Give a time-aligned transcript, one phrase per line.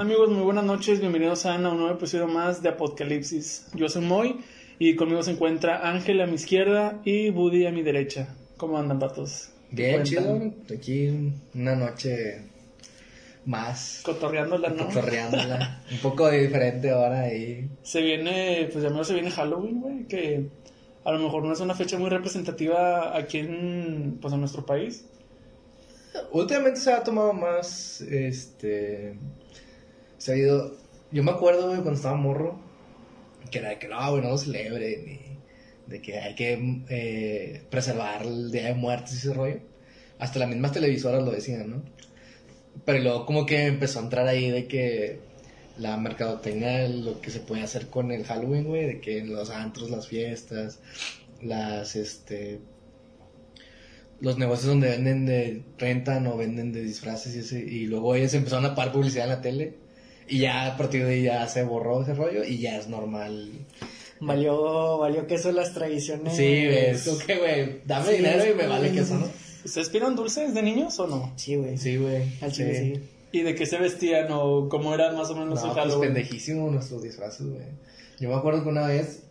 [0.00, 0.30] amigos?
[0.30, 3.66] Muy buenas noches, bienvenidos a un nuevo episodio más de Apocalipsis.
[3.74, 4.40] Yo soy Moy
[4.78, 8.34] y conmigo se encuentra Ángel a mi izquierda y Buddy a mi derecha.
[8.56, 9.50] ¿Cómo andan, patos?
[9.70, 10.54] Bien, chido.
[10.74, 12.44] Aquí una noche
[13.44, 14.00] más.
[14.02, 14.86] Cotorreándola, ¿no?
[14.86, 15.82] Cotorreándola.
[15.92, 17.68] un poco diferente ahora y...
[17.82, 20.46] Se viene, pues ya se viene Halloween, güey, que
[21.04, 25.04] a lo mejor no es una fecha muy representativa aquí en, pues, en nuestro país.
[26.32, 29.18] Últimamente se ha tomado más, este...
[30.20, 30.76] Se ha ido...
[31.10, 32.60] Yo me acuerdo, güey, cuando estaba morro,
[33.50, 35.18] que era de que no, güey, no lo celebren
[35.86, 39.58] de que hay que eh, preservar el Día de Muertos y ese rollo.
[40.20, 41.82] Hasta las mismas televisoras lo decían, ¿no?
[42.84, 45.18] Pero luego como que empezó a entrar ahí de que
[45.78, 49.90] la mercadotecnia, lo que se puede hacer con el Halloween, güey, de que los antros,
[49.90, 50.78] las fiestas,
[51.42, 52.60] las, este,
[54.20, 58.34] los negocios donde venden de, rentan o venden de disfraces y ese, y luego ellos
[58.34, 59.74] empezaron a pagar publicidad en la tele,
[60.30, 63.50] y ya a partir de ahí ya se borró ese rollo, y ya es normal.
[64.20, 66.36] Valió, valió queso las tradiciones.
[66.36, 69.26] Sí, güey, tú qué, güey, dame Sí, dinero y me vale queso, ¿no?
[69.64, 71.32] ¿Ustedes pidieron dulces de niños o no?
[71.36, 71.76] Sí, güey.
[71.78, 72.22] Sí, güey.
[72.40, 73.02] Al chile sí.
[73.32, 76.70] ¿Y de qué se vestían o cómo era más o menos No, su pues pendejísimo
[76.70, 77.62] nuestros disfraces, güey.
[78.18, 79.22] Yo me acuerdo que una vez,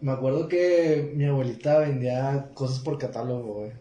[0.00, 3.72] me acuerdo que mi abuelita vendía cosas por catálogo, güey.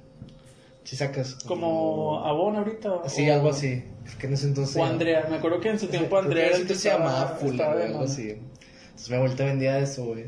[0.85, 1.35] Si sacas.
[1.45, 2.91] Como Avon ahorita.
[2.93, 3.83] o- Sí, algo así.
[4.09, 4.75] Es que en ese entonces.
[4.75, 7.75] O Andrea, me acuerdo que en su tiempo Andrea era el que se llamaba estaba
[7.75, 8.31] de algo así.
[8.31, 10.25] Entonces mi abuelita vendía eso, güey.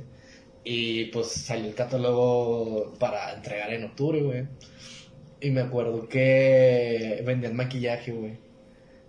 [0.64, 4.46] Y pues salió el catálogo para entregar en octubre, güey.
[5.42, 8.38] Y me acuerdo que vendían maquillaje, güey.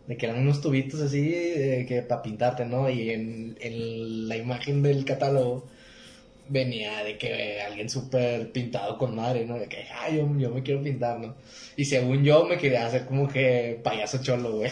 [0.06, 2.88] De que eran unos tubitos así, de que para pintarte, ¿no?
[2.88, 5.68] Y en, en la imagen del catálogo
[6.48, 9.58] venía de que alguien súper pintado con madre, ¿no?
[9.58, 11.34] De que, ay, yo, yo me quiero pintar, ¿no?
[11.76, 14.70] Y según yo me quería hacer como que payaso cholo, güey.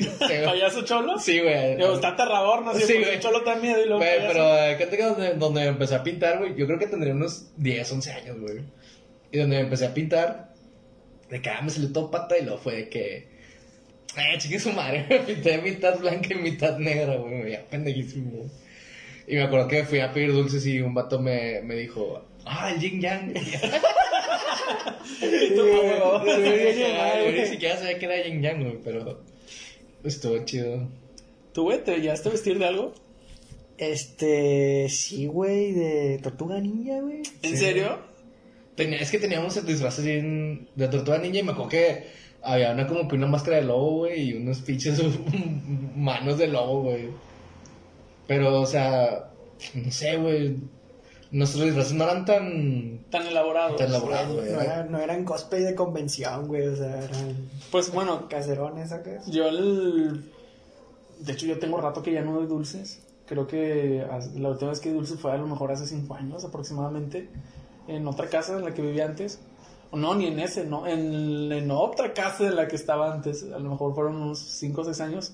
[0.44, 1.18] ¿Payaso cholo?
[1.18, 1.76] Sí, güey.
[1.76, 2.74] Digo, está aterrador, ¿no?
[2.74, 3.20] Sí, güey.
[3.20, 4.26] cholo luego Güey, payaso.
[4.28, 7.52] pero eh, fíjate que donde, donde empecé a pintar, güey, yo creo que tendría unos
[7.56, 8.60] 10, 11 años, güey.
[9.32, 10.54] Y donde empecé a pintar,
[11.28, 13.28] de que ah, me salió todo pata y luego fue de que,
[14.16, 18.50] eh, chique su madre, me pinté mitad blanca y mitad negra, güey, me veía pendejísimo.
[19.30, 22.72] Y me acuerdo que fui a pedir dulces y un vato me, me dijo, ah,
[22.72, 23.32] el yin yang.
[25.22, 25.54] Y.
[25.56, 29.20] Yo ni siquiera sabía que era yin yang, güey, pero
[30.04, 30.88] estuvo chido.
[31.52, 32.92] ¿Tú, güey, te llegaste a vestir de algo?
[33.78, 37.22] Este, sí, güey, de tortuga ninja, güey.
[37.42, 37.56] ¿En Sí.
[37.56, 37.98] serio?
[38.74, 42.04] Tenía, es que teníamos el disfraz así en- de tortuga ninja y me acuerdo que
[42.42, 45.00] había una como que una máscara de lobo, güey, y unos pinches
[45.96, 47.08] manos de lobo, güey.
[48.30, 49.28] Pero, o sea,
[49.74, 50.56] no sé, güey.
[51.32, 53.00] Nuestros disfraces no eran tan...
[53.10, 53.74] Tan elaborado.
[53.74, 54.52] Tan elaborado, güey.
[54.52, 58.94] No, era- no eran cosplay de convención, güey, o sea, eran Pues bueno, caserones,
[59.26, 60.30] yo el...
[61.18, 63.02] De hecho, yo tengo rato que ya no doy dulces.
[63.26, 66.44] Creo que la última vez que di dulces fue a lo mejor hace cinco años
[66.44, 67.28] aproximadamente.
[67.88, 69.40] En otra casa en la que vivía antes.
[69.92, 70.86] No, ni en ese, no.
[70.86, 73.42] En, en otra casa en la que estaba antes.
[73.42, 75.32] A lo mejor fueron unos cinco o seis años.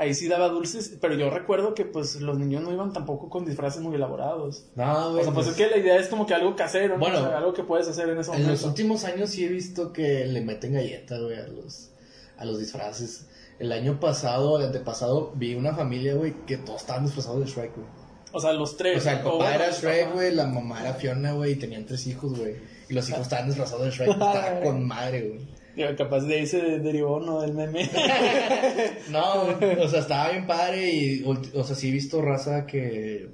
[0.00, 0.96] Ahí sí daba dulces.
[1.00, 4.64] Pero yo recuerdo que pues los niños no iban tampoco con disfraces muy elaborados.
[4.74, 5.24] No, O güey.
[5.24, 7.00] sea, pues es que la idea es como que algo casero, ¿no?
[7.00, 8.66] Bueno, O sea, algo que puedes hacer en ese En los momento.
[8.68, 11.90] últimos años sí he visto que le meten galletas, güey, a los,
[12.38, 13.26] a los disfraces.
[13.58, 17.76] El año pasado, el antepasado, vi una familia, güey, que todos estaban disfrazados de Shrek,
[17.76, 17.86] güey.
[18.32, 18.96] O sea, los tres.
[18.96, 21.84] O sea, el O papá era Shrek, güey, la mamá era Fiona, güey, y tenían
[21.84, 22.56] tres hijos, güey.
[22.88, 25.59] Y los hijos estaban disfrazados de Shrek, estaba con madre, güey.
[25.96, 27.40] Capaz de ahí se derivó, ¿no?
[27.40, 27.88] Del meme.
[29.10, 29.42] No,
[29.82, 33.28] o sea, estaba bien padre y, o sea, sí he visto raza que,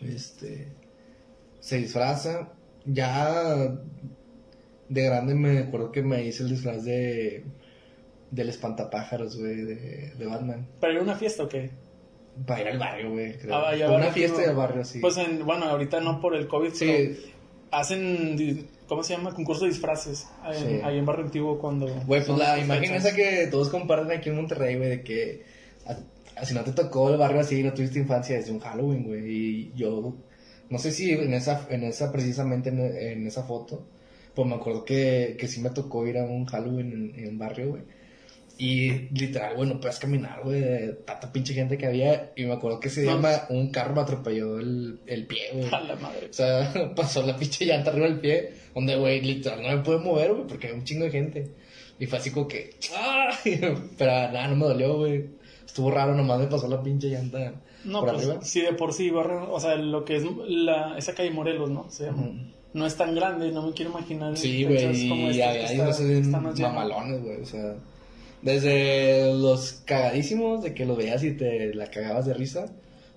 [0.00, 0.68] este,
[1.60, 2.52] se disfraza.
[2.84, 3.76] Ya
[4.88, 7.44] de grande me acuerdo que me hice el disfraz de,
[8.30, 10.68] del espantapájaros, güey, de, de Batman.
[10.80, 11.70] ¿Para ir a una fiesta o qué?
[12.46, 13.54] Para ir al barrio, güey, creo.
[13.54, 15.00] Ah, Una fiesta del barrio, sí.
[15.00, 17.32] Pues en, bueno, ahorita no por el COVID, pero sí,
[17.70, 19.34] hacen, ¿cómo se llama?
[19.34, 20.26] Concurso de disfraces.
[20.42, 20.80] Ahí, Sí.
[20.84, 21.86] ahí en Barrio Antiguo cuando...
[22.06, 25.42] Güey, pues la imagen esa que todos comparten aquí en Monterrey, güey, de que
[25.86, 29.04] a- a- si no te tocó el barrio así, no tuviste infancia desde un Halloween,
[29.04, 29.22] güey.
[29.30, 30.14] Y yo,
[30.70, 33.86] no sé si en esa, en esa precisamente en, en esa foto,
[34.34, 37.70] pues me acuerdo que, que sí me tocó ir a un Halloween en, en barrio,
[37.70, 37.82] güey.
[38.58, 42.32] Y literal, güey, no puedes caminar, güey, de tanta pinche gente que había.
[42.36, 43.28] Y me acuerdo que ese día No.
[43.54, 45.68] un carro me atropelló el, el pie, güey.
[45.72, 46.28] A la madre.
[46.30, 49.98] O sea, pasó la pinche llanta arriba del pie, donde, güey, literal, no me pude
[49.98, 51.50] mover, güey, porque había un chingo de gente.
[51.98, 53.30] Y fue así como que, ¡ah!
[53.98, 55.26] Pero nada, no me dolió, güey.
[55.66, 57.52] Estuvo raro, nomás me pasó la pinche llanta
[57.84, 58.42] No, por pues arriba.
[58.42, 61.90] sí, de por sí, Barrio, o sea, lo que es la, esa calle Morelos, ¿no?
[61.90, 62.30] Se llama.
[62.72, 64.36] No es tan grande, no me quiero imaginar.
[64.36, 67.74] Sí, güey, y está- unos mamalones, güey, o sea.
[68.46, 72.72] Desde los cagadísimos de que lo veías y te la cagabas de risa,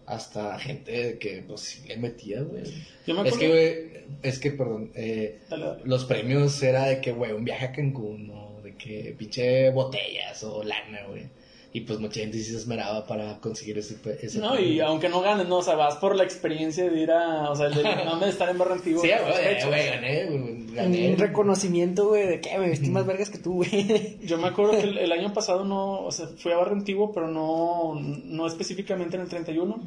[0.05, 2.63] hasta gente que pues le metía, güey.
[3.05, 3.39] Yo me Es acuerdo.
[3.39, 5.81] que, güey, es que, perdón, eh, Dale, dale.
[5.85, 10.43] los premios era de que, güey, un viaje a Cancún, o de que pinche botellas
[10.43, 11.23] o lana, güey.
[11.71, 15.21] Y pues mucha gente sí se esmeraba para conseguir ese, ese No, y aunque no
[15.21, 17.83] ganes, no, o sea, vas por la experiencia de ir a, o sea, el del
[17.83, 19.01] mame de estar en barrio antiguo.
[19.01, 21.11] Sí, güey, güey, gané, güey, gané.
[21.11, 24.17] Un reconocimiento, güey, de que me vestí más vergas que tú, güey.
[24.23, 27.11] Yo me acuerdo que el, el año pasado no, o sea, fui a barrio antiguo,
[27.13, 29.79] pero no, no específicamente en el 31.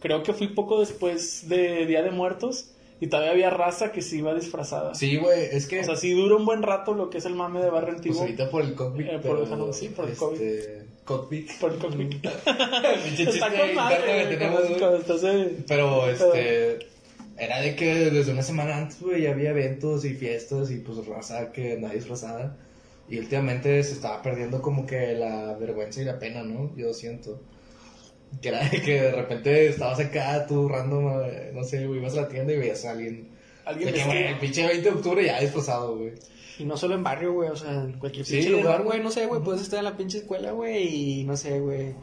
[0.00, 2.70] Creo que fui poco después de Día de Muertos
[3.00, 4.94] y todavía había raza que se iba disfrazada.
[4.94, 5.80] Sí, güey, es que...
[5.80, 7.96] O sea, sí dura un buen rato lo que es el mame de barrio Pues
[7.98, 11.50] antiguo ahorita por el COVID, Eh, por pero, sí, por el este, COVID.
[11.60, 11.78] por el
[13.16, 14.62] chiste Está con madre, tenemos,
[15.66, 16.78] Pero, este,
[17.36, 21.52] era de que desde una semana antes, güey, había eventos y fiestas y pues raza
[21.52, 22.56] que andaba disfrazada.
[23.08, 26.76] Y últimamente se estaba perdiendo como que la vergüenza y la pena, ¿no?
[26.76, 27.40] Yo siento.
[28.40, 32.16] Que era de que de repente estabas acá, tú random, eh, no sé, güey, ibas
[32.16, 33.30] a la tienda y veías a alguien.
[33.64, 36.12] Alguien de que, güey, el pinche 20 de octubre ya disfrazado, güey.
[36.58, 39.00] Y no solo en barrio, güey, o sea, en cualquier Sí, pinche lugar, lugar, güey,
[39.02, 41.94] no sé, güey, puedes estar en la pinche escuela, güey, y no sé, güey.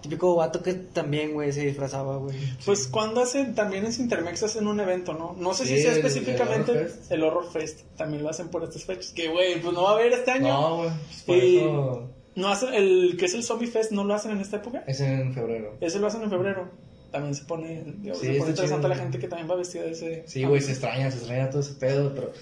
[0.00, 2.36] Típico vato que también, güey, se disfrazaba, güey.
[2.66, 5.34] Pues cuando hacen, también en Intermex hacen un evento, ¿no?
[5.38, 7.12] No sé Sí, si sea el- el específicamente Horror Fest.
[7.12, 7.80] el Horror Fest.
[7.96, 9.12] También lo hacen por estas fechas.
[9.12, 10.48] Que, güey, pues no va a haber este año.
[10.52, 14.04] No, güey, pues por Y- eso No hacen, el que es el Zombie Fest, ¿no
[14.04, 14.82] lo hacen en esta época?
[14.86, 15.76] es en febrero.
[15.80, 16.68] Ese lo hacen en febrero.
[17.10, 17.84] También se pone,
[18.14, 20.24] Sí, se pone interesante la gente que también va vestida de ese.
[20.26, 22.32] Sí, güey, se extraña, se extraña todo ese pedo, pero...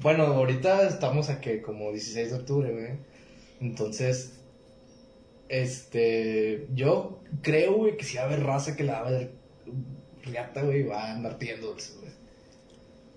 [0.00, 2.92] Bueno, ahorita estamos a que como 16 de octubre, güey.
[3.60, 4.38] Entonces,
[5.50, 6.66] este...
[6.74, 9.32] Yo creo, güey, que si va a haber raza que la va a ver
[10.24, 12.12] riata, güey, va a andar pidiendo dulces, güey.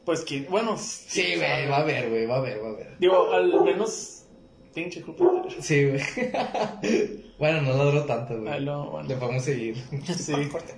[0.05, 0.75] Pues que, bueno.
[0.77, 2.97] Sí, güey, va a haber, güey, va a haber, va a haber.
[2.99, 4.18] Digo, al menos.
[4.73, 5.51] Pinche Júpiter.
[5.61, 5.99] Sí, güey.
[7.39, 8.59] bueno, no ladró tanto, güey.
[8.61, 9.09] lo- bueno.
[9.09, 9.75] Le podemos seguir.
[10.17, 10.33] Sí,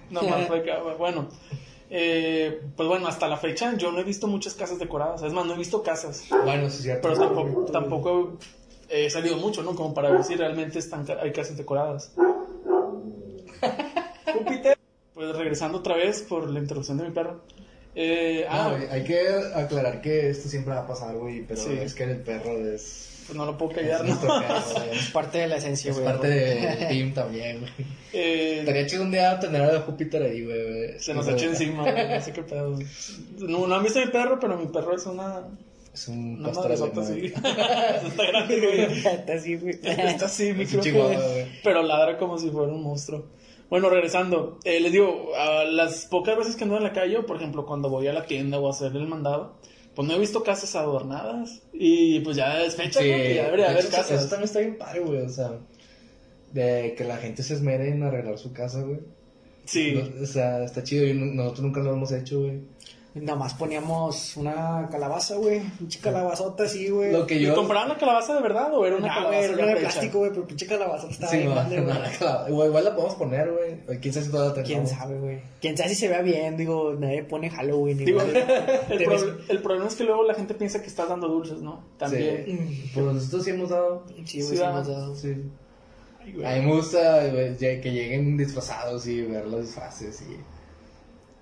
[0.10, 1.28] nomás fue que, bueno.
[1.90, 5.22] eh, pues bueno, hasta la fecha yo no he visto muchas casas decoradas.
[5.24, 6.26] Es más, no he visto casas.
[6.46, 7.10] Bueno, sí cierto.
[7.10, 8.38] Pero tampoco, tampoco
[8.90, 9.76] he salido mucho, ¿no?
[9.76, 12.14] Como para ver si realmente están, hay casas decoradas.
[14.34, 14.78] Júpiter.
[15.14, 17.42] Pues regresando otra vez por la interrupción de mi perro.
[17.94, 19.22] Eh, No, ah, hay que
[19.54, 21.74] aclarar que esto siempre va a pasar, güey, pero Sí.
[21.74, 23.10] es que el perro es...
[23.32, 24.16] pues no lo puedo Es callar, ¿no?
[24.20, 24.98] güey.
[25.00, 26.06] Es parte de la esencia, Es güey.
[26.12, 27.72] parte del team también, güey.
[28.14, 31.00] Eh, Estaría chido un día tener a Júpiter ahí, güey.
[31.00, 32.78] se nos echó encima, güey, no sé qué pedo.
[33.40, 35.44] No, no han visto mi perro, pero mi perro es una...
[35.94, 36.92] Es un Una pastor alemán.
[37.00, 37.26] así.
[38.08, 38.82] Está grande, güey.
[39.14, 39.80] Está así, güey.
[39.84, 41.48] Está así, mi güey.
[41.64, 43.26] Pero ladra como si fuera un monstruo.
[43.70, 47.38] Bueno, regresando, eh, les digo, a las pocas veces que ando en la calle, por
[47.38, 49.54] ejemplo, cuando voy a la tienda o a hacer el mandado,
[49.96, 51.62] pues no he visto casas adornadas.
[51.74, 53.18] Y pues ya es fecha, Sí, ¿no?
[53.18, 54.30] Que ya debería de haber hecho, Eso casas.
[54.30, 55.22] también está bien padre, güey.
[55.22, 55.52] O sea,
[56.54, 59.00] de que la gente se esmere en arreglar su casa, güey.
[59.66, 59.94] Sí.
[59.94, 61.06] No, o sea, está chido.
[61.06, 62.60] y no- nosotros nunca lo hemos hecho, güey.
[63.14, 65.60] Nada más poníamos una calabaza, güey.
[65.78, 67.12] Pinche calabazota así, güey.
[67.12, 67.56] Lo que ¿Y yo.
[67.56, 70.20] compraban la calabaza de verdad o era una Nah, calabaza güey, era una de plástico,
[70.20, 71.50] güey, pero pinche calabazota estaba Sí, bien
[71.88, 74.00] no, no, igual, la podemos poner, güey.
[74.00, 75.42] Quién sabe si todavía la ¿Quién sabe, güey?
[75.60, 76.56] ¿Quién sabe si se vea bien?
[76.56, 77.98] Digo, nadie pone Halloween.
[77.98, 79.40] Digo, igual.
[79.50, 81.84] el, problema es que luego la gente piensa que estás dando dulces, ¿no?
[81.98, 82.46] También.
[82.46, 82.92] Sí.
[82.94, 84.06] Pues nosotros sí hemos dado.
[84.24, 85.16] Sí, güey, sí hemos dado.
[85.16, 85.36] Sí.
[86.24, 86.46] Ay, güey.
[86.46, 90.38] A mí me gusta güey, ya- que lleguen disfrazados y ver los disfraces y...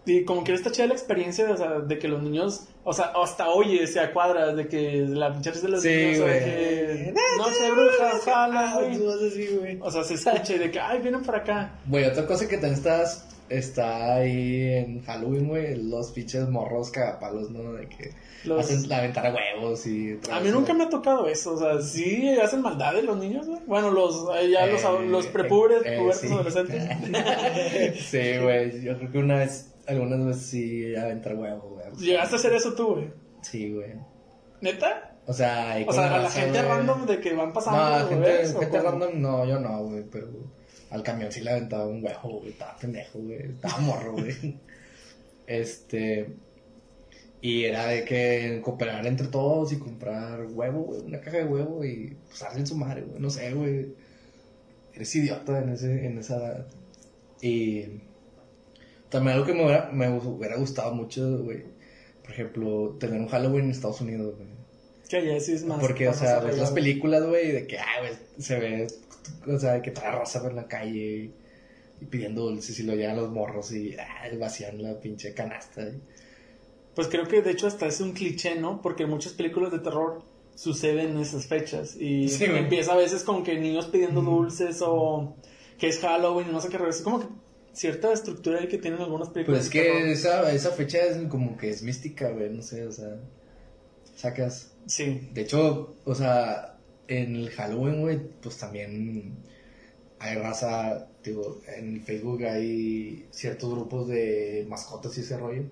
[0.06, 3.12] Y como que está chida la experiencia o sea, de que los niños, o sea,
[3.22, 6.40] hasta oye, se acuadra de que la risa de los Sí, niños, o sea, güey.
[6.46, 9.78] que no sé, brujas, jala, güey.
[9.82, 11.72] O sea, se escucha y de que, ay, vienen para acá.
[11.86, 17.52] Güey, otra cosa que también estás, está ahí en Halloween, güey, los pinches morros cagapalos,
[17.52, 17.74] ¿no?
[17.74, 18.12] De que
[18.46, 20.18] Los- hacen la ventana huevos y...
[20.32, 23.60] A mí nunca me ha tocado eso, o sea, sí hacen maldades los niños, güey.
[23.68, 26.28] Bueno, los, eh, ya los, Eh, los prepubres, eh, sí.
[26.28, 26.84] adolescentes.
[28.10, 32.06] sí, güey, yo creo que una vez, algunas veces sí aventar huevos, güey.
[32.06, 33.12] Llegaste a hacer eso tú, güey.
[33.42, 33.94] Sí, güey.
[34.62, 35.18] ¿Neta?
[35.26, 36.70] O sea, O sea, a la gente güey.
[36.70, 37.78] random de que van pasando.
[37.80, 40.28] No, los gente, bebés, ¿o gente random, no, yo no, güey, pero
[40.90, 44.58] al camión sí le aventaba un huevo, güey, estaba pendejo, güey, estaba morro, güey.
[45.48, 46.36] Este,
[47.42, 51.84] y era de que cooperar entre todos y comprar huevo, güey, una caja de huevo
[51.84, 53.96] y pues en su madre, güey, no sé, güey.
[54.94, 56.68] Eres idiota en, ese, en esa edad.
[57.42, 58.02] Y
[59.10, 61.64] también algo que me hubiera, me hubiera gustado mucho, güey,
[62.22, 64.50] por ejemplo, tener un Halloween en Estados Unidos, güey.
[65.10, 65.80] Que allá sí es más.
[65.80, 68.88] Porque, o sea, ves las películas, güey, de que, ah, güey, se ve,
[69.48, 71.34] o sea, de que trae raza por la calle
[72.00, 75.88] y, pidiendo dulces y lo llevan los morros y ah, vacían la pinche canasta.
[76.96, 78.82] Pues creo que de hecho hasta es un cliché, ¿no?
[78.82, 80.22] Porque muchas películas de terror
[80.56, 81.96] sucede en esas fechas.
[81.96, 85.36] Y Sí, empieza a veces con que niños pidiendo dulces o
[85.78, 86.78] que es Halloween y no sé qué.
[86.88, 87.28] Es como que
[87.80, 89.60] cierta estructura ahí que tienen algunas películas.
[89.60, 92.92] Pues es que esa, esa fecha es como que es mística, güey, no sé, o
[92.92, 93.16] sea,
[94.18, 94.74] sacas.
[94.86, 95.30] Sí.
[95.34, 99.38] De hecho, o sea, en el Halloween, güey, pues también
[100.20, 105.64] hay raza, digo, en el Facebook hay ciertos grupos de mascotas y ese rollo.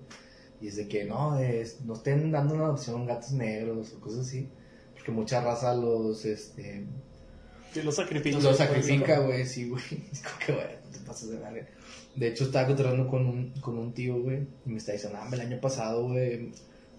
[0.62, 4.26] Y es de que no, es, no estén dando una adopción gatos negros o cosas
[4.26, 4.48] así.
[4.94, 6.86] Porque mucha raza los, este,
[7.84, 8.38] los sacrifica.
[8.38, 9.82] los sacrifica, güey, sí, güey.
[10.12, 11.68] Es como que, güey, no te pasas de verga.
[12.18, 15.28] De hecho, estaba contando con un, con un tío, güey, y me está diciendo, ah,
[15.32, 16.50] el año pasado, güey,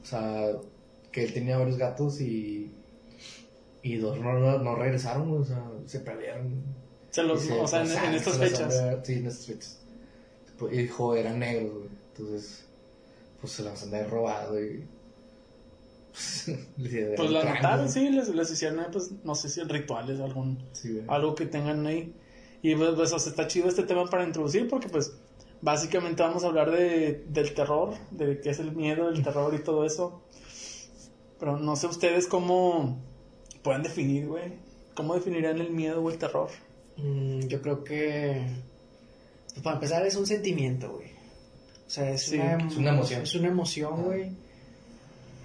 [0.01, 0.51] o sea,
[1.11, 2.71] que él tenía varios gatos y,
[3.83, 6.63] y dos no, no, no regresaron, güey, o sea, se perdieron.
[7.09, 8.81] Se los, se- o sea, en, estas fechas.
[9.03, 9.81] Sí, en estas fechas.
[10.57, 12.65] Pues, Y dijo, eran negros, güey, entonces,
[13.41, 14.85] pues se los han robado y...
[16.77, 21.01] les Pues la notaron, sí, les, les hicieron, pues, no sé si rituales algún, Sí,
[21.07, 22.13] algo que tengan ahí.
[22.61, 25.13] Y pues, pues, o sea, está chido este tema para introducir porque pues
[25.61, 29.59] básicamente vamos a hablar de, del terror, de qué es el miedo, el terror y
[29.59, 30.21] todo eso.
[31.39, 32.97] Pero no sé ustedes cómo
[33.63, 34.53] pueden definir, güey.
[34.93, 36.49] ¿Cómo definirían el miedo o el terror?
[36.97, 38.45] Mm, yo creo que.
[39.53, 41.07] pues, para empezar, es un sentimiento, güey.
[41.87, 43.21] O sea, es, Sí, una, es una emoción.
[43.21, 44.31] Es una emoción, güey.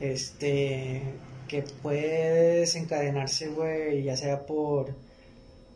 [0.00, 1.02] Este.
[1.46, 4.94] Que puede desencadenarse, güey, ya sea por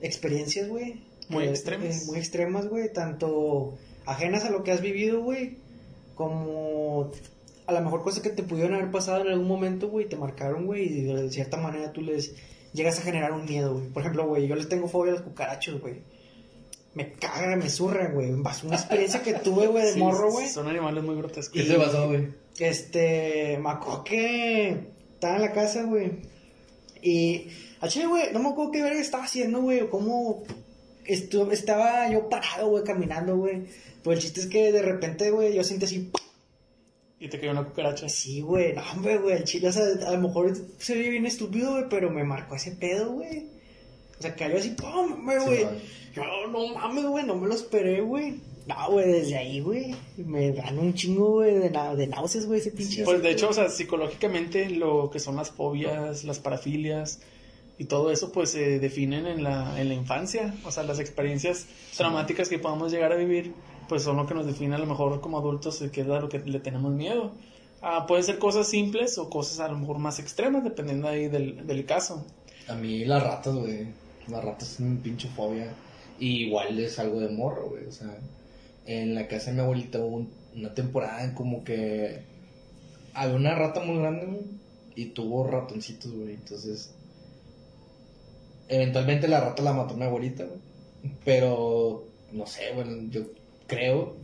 [0.00, 1.02] experiencias, güey.
[1.28, 2.02] Muy extremas.
[2.02, 2.92] eh, muy extremas, güey.
[2.92, 5.58] Tanto ajenas a lo que has vivido, güey.
[6.14, 7.12] Como
[7.66, 10.64] a lo mejor cosas que te pudieron haber pasado en algún momento, güey, te marcaron,
[10.64, 12.34] güey, y de cierta manera tú les
[12.72, 13.88] llegas a generar un miedo, güey.
[13.88, 15.96] Por ejemplo, güey, yo les tengo fobia a los cucarachos, güey.
[16.94, 18.30] Me caga, me zurra, güey.
[18.30, 20.48] Una experiencia que tuve, güey, de Sí, morro, güey.
[20.48, 21.52] Son animales muy grotescos.
[21.52, 22.28] ¿Qué te pasó, güey?
[22.58, 24.78] Este, me acuerdo que
[25.12, 26.10] estaba en la casa, güey.
[27.02, 27.48] Y,
[27.80, 30.42] a chile, güey, no me acuerdo qué verga estaba haciendo, güey, o cómo
[31.08, 33.62] estu- estaba yo parado, güey, caminando, güey.
[34.04, 36.10] Pues el chiste es que de repente, güey, yo siento así,
[37.20, 38.08] Y te cayó una cucaracha.
[38.08, 41.26] Sí, güey, no, hombre, güey, el chile, o sea, a lo mejor se ve bien
[41.26, 43.46] estúpido, güey, pero me marcó ese pedo, güey.
[44.18, 45.12] O sea, cayó así, ¡pum!
[45.14, 45.64] hombre, Sí, güey.
[45.64, 45.78] man.
[46.14, 46.22] Yo,
[46.52, 48.40] no mames, güey, no me lo esperé, güey.
[48.68, 52.60] No, güey, desde ahí, güey, me dan un chingo, güey, de, na- de náuseas, güey,
[52.60, 53.02] ese pinche.
[53.04, 57.20] Pues de hecho, o sea, psicológicamente lo que son las fobias, las parafilias
[57.78, 60.54] y todo eso, pues se definen en la, en la infancia.
[60.64, 61.66] O sea, las experiencias
[61.96, 63.52] traumáticas que podamos llegar a vivir,
[63.88, 66.28] pues son lo que nos define a lo mejor como adultos, que es a lo
[66.28, 67.32] que le tenemos miedo.
[67.80, 71.66] Ah, pueden ser cosas simples o cosas a lo mejor más extremas, dependiendo ahí del,
[71.66, 72.26] del caso.
[72.68, 73.86] A mí las ratas, güey.
[74.28, 75.72] Las ratas son mi pinche fobia.
[76.18, 77.86] Y igual es algo de morro, güey.
[77.86, 78.18] O sea,
[78.86, 82.22] en la casa de mi abuelita hubo un- una temporada en como que
[83.14, 84.40] había una rata muy grande, güey.
[84.96, 86.34] Y tuvo ratoncitos, güey.
[86.34, 86.92] Entonces,
[88.68, 90.60] eventualmente la rata la mató mi abuelita, güey.
[91.24, 93.22] Pero, no sé, bueno, yo
[93.66, 94.16] creo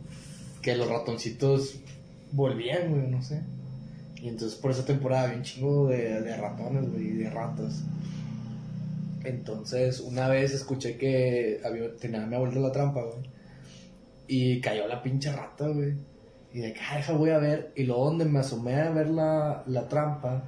[0.61, 1.75] que los ratoncitos
[2.31, 3.41] volvían, güey, no sé.
[4.21, 7.83] Y entonces por esa temporada había un chingo de, de ratones, güey, de ratas.
[9.23, 13.29] Entonces, una vez escuché que había, tenía mi abuelita la trampa, güey.
[14.27, 15.95] Y cayó la pinche rata, güey.
[16.53, 17.71] Y de que, ah, deja, voy a ver.
[17.75, 20.43] Y luego donde me asomé a ver la, la trampa,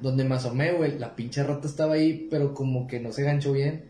[0.00, 3.52] donde me asomé, güey, la pinche rata estaba ahí, pero como que no se ganchó
[3.52, 3.84] bien.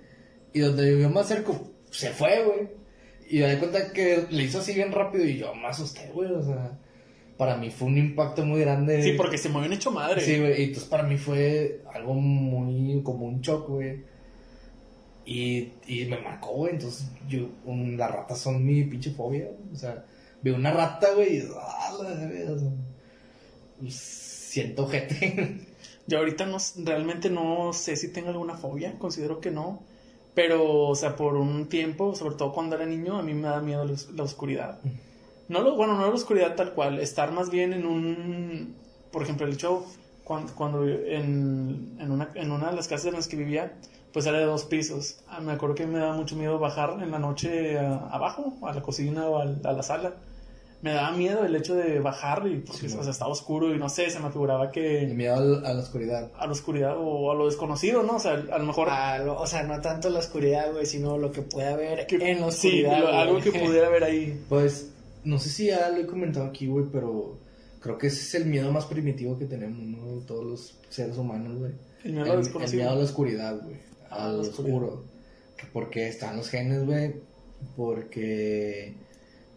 [0.53, 2.69] Y donde yo me acerco, se fue, güey.
[3.31, 6.31] Y me di cuenta que le hizo así bien rápido y yo me asusté, güey.
[6.33, 6.79] O sea,
[7.37, 9.03] para mí fue un impacto muy grande.
[9.03, 10.23] Sí, porque se mueven hecho madre.
[10.23, 14.03] Sí, güey, y entonces para mí fue algo muy, como un shock, güey.
[15.27, 19.77] Y, y me marcó, güey, entonces yo, un- las ratas son mi pinche fobia, o
[19.77, 20.07] sea,
[20.41, 25.59] veo una rata, güey, y, ah, la siento gente.
[26.09, 29.85] Yo ahorita no, realmente no sé si tengo alguna fobia, considero que no.
[30.35, 33.61] Pero, o sea, por un tiempo, sobre todo cuando era niño, a mí me da
[33.61, 33.85] miedo
[34.15, 34.81] la, oscuridad.
[35.49, 38.77] No lo, bueno, no la oscuridad tal cual, estar más bien en un,
[39.11, 39.85] por ejemplo, el show,
[40.25, 43.73] cuando, cuando en, en, una, en una de las casas en las que vivía,
[44.13, 45.17] pues era de dos pisos.
[45.27, 48.73] Ah, me acuerdo que me daba mucho miedo bajar en la noche a- abajo, a
[48.75, 50.15] la cocina o a, la sala.
[50.81, 53.79] Me daba miedo el hecho de bajar y porque, Sí, o sea, estaba oscuro y
[53.79, 56.31] no sé, se me figuraba que El miedo al- a la oscuridad.
[56.39, 58.15] a la oscuridad o a lo desconocido, ¿no?
[58.17, 61.19] O sea, a lo mejor A lo- o sea, no tanto la oscuridad, güey, sino
[61.19, 62.99] lo que puede haber que- en la sí, oscuridad.
[63.01, 63.17] lo- güey.
[63.19, 64.41] algo que pudiera haber ahí.
[64.49, 64.93] Pues,
[65.25, 67.39] no sé si ya lo he comentado aquí, güey, pero
[67.81, 70.21] creo que ese es el miedo más primitivo que tenemos, ¿no?
[70.27, 71.73] Todos los seres humanos, güey.
[72.05, 73.77] El miedo a El, lo el miedo a la oscuridad, güey.
[74.11, 75.03] A lo oscuro.
[75.57, 77.15] Que porque están los genes, güey.
[77.77, 78.95] Porque,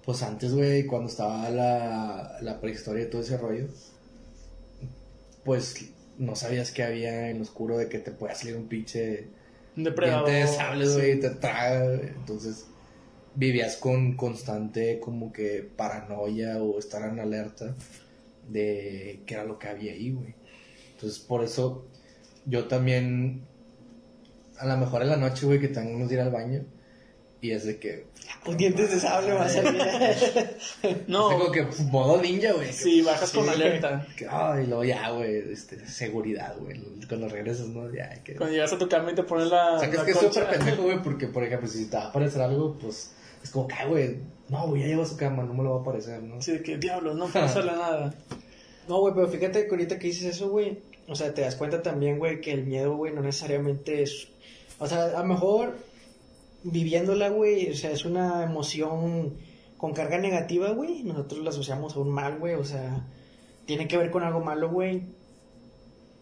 [0.05, 3.67] pues antes, güey, cuando estaba la, la prehistoria y todo ese rollo,
[5.43, 9.27] pues no sabías que había en lo oscuro de que te pueda salir un pinche
[9.75, 10.29] depredador.
[10.29, 10.93] de sable, sí.
[10.93, 11.93] güey, te traga.
[11.93, 12.65] Entonces,
[13.35, 17.75] vivías con constante como que paranoia o estar en alerta
[18.49, 20.33] de qué era lo que había ahí, güey.
[20.93, 21.85] Entonces, por eso
[22.45, 23.41] yo también,
[24.57, 26.65] a lo mejor en la noche, güey, que tengo que ir al baño
[27.41, 28.05] y es de que,
[28.45, 29.81] Con dientes de sable va a salir.
[31.07, 32.71] No, tengo que modo ninja, güey.
[32.71, 34.07] sí, bajas con Sí, alerta.
[34.15, 36.79] Que, ay, luego ya, güey, este, seguridad, güey.
[37.07, 37.91] Cuando regresas, ¿no?
[37.91, 38.35] Ya, que...
[38.35, 39.73] Cuando llegas a tu cama y te ponen la.
[39.73, 42.03] O sea, que es que es súper pendejo, güey, porque, por ejemplo, si te va
[42.03, 43.11] a aparecer algo, pues,
[43.43, 44.17] es como que, ay, güey,
[44.49, 46.39] no, güey, ya llevo a su cama, no me lo va a aparecer, ¿no?
[46.41, 48.13] Sí, de que diablos, no puedo hacerle nada.
[48.87, 51.81] No, güey, pero fíjate que ahorita que dices eso, güey, o sea, te das cuenta
[51.81, 54.27] también, güey, que el miedo, güey, no necesariamente es...
[54.77, 55.75] O sea, a lo mejor
[56.63, 59.35] viviéndola, güey, o sea, es una emoción
[59.77, 63.07] con carga negativa, güey, nosotros la asociamos a un mal, güey, o sea,
[63.65, 65.03] tiene que ver con algo malo, güey,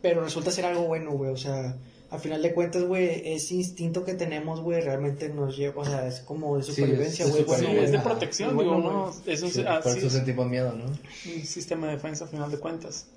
[0.01, 1.75] pero resulta ser algo bueno, güey, o sea,
[2.11, 6.07] a final de cuentas, güey, ese instinto que tenemos, güey, realmente nos lleva, o sea,
[6.07, 8.95] es como de supervivencia, güey, es bueno, Sí, es de protección, Bueno, digo, güey.
[8.95, 9.13] ¿no?
[9.25, 10.85] Es un, Sí, ah, por sí, eso es sentimos miedo, ¿no?
[10.85, 13.07] un sistema de defensa, a final de cuentas.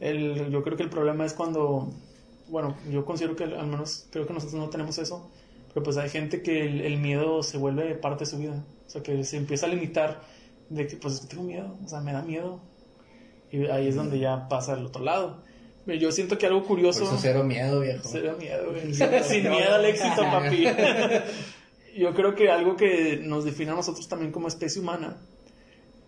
[0.00, 1.90] El, yo creo que el problema es cuando.
[2.48, 5.28] Bueno, yo considero que al menos creo que nosotros no tenemos eso.
[5.72, 8.64] Pero pues hay gente que el, el miedo se vuelve parte de su vida.
[8.86, 10.22] O sea, que se empieza a limitar
[10.70, 11.76] de que, pues, es que tengo miedo.
[11.84, 12.60] O sea, me da miedo.
[13.50, 15.42] Y ahí es donde ya pasa al otro lado.
[15.86, 17.04] Yo siento que algo Por curioso.
[17.04, 18.06] eso cero miedo, viejo.
[18.10, 18.92] Cero miedo, güey.
[19.22, 20.66] Sin miedo al éxito, papi.
[21.96, 25.16] Yo creo que algo que nos define a nosotros también como especie humana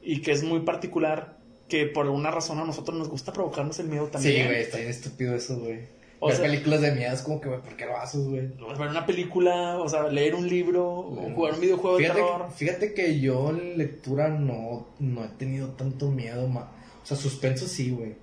[0.02, 1.38] y que es muy particular,
[1.68, 4.42] que por alguna razón a nosotros nos gusta provocarnos el miedo también.
[4.42, 5.80] Sí, güey, está bien estúpido eso, güey.
[6.22, 8.48] O Ver sea- películas de miedo es como que, güey, ¿por qué lo haces, güey?
[8.48, 12.50] Ver una película, o sea, leer un libro, o jugar un videojuego fíjate, de terror.
[12.54, 16.70] Fíjate que yo en lectura no, no he tenido tanto miedo, ma.
[17.02, 18.16] O sea, suspenso sí, güey.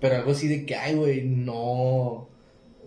[0.00, 2.28] Pero algo así de que, ay, güey, no.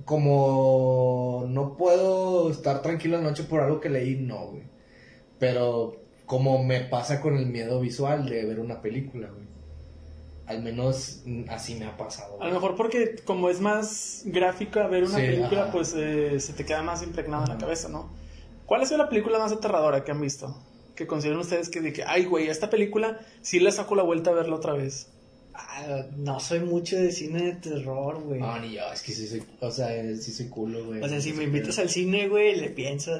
[0.06, 4.64] Como no puedo estar tranquilo anoche por algo que leí, no, güey.
[5.40, 9.47] Pero como me pasa con el miedo visual de ver una película, güey.
[10.48, 12.42] Al menos así me ha pasado.
[12.42, 15.72] A lo mejor porque como es más gráfica ver una Sí, película, ajá.
[15.72, 18.10] pues eh, se te queda más impregnada en la cabeza, ¿no?
[18.66, 20.56] ¿Cuál ha sido la película más aterradora que han visto?
[20.96, 24.30] Que consideren ustedes que de que, ay, güey, esta película sí le saco la vuelta
[24.32, 25.10] a verla otra vez.
[25.54, 28.40] Ah, no soy mucho de cine de terror, güey.
[28.40, 31.02] No, ni yo, es que sí soy, o sea, sí soy culo, güey.
[31.02, 33.20] O sea, si me invitas al cine, güey, le pienso.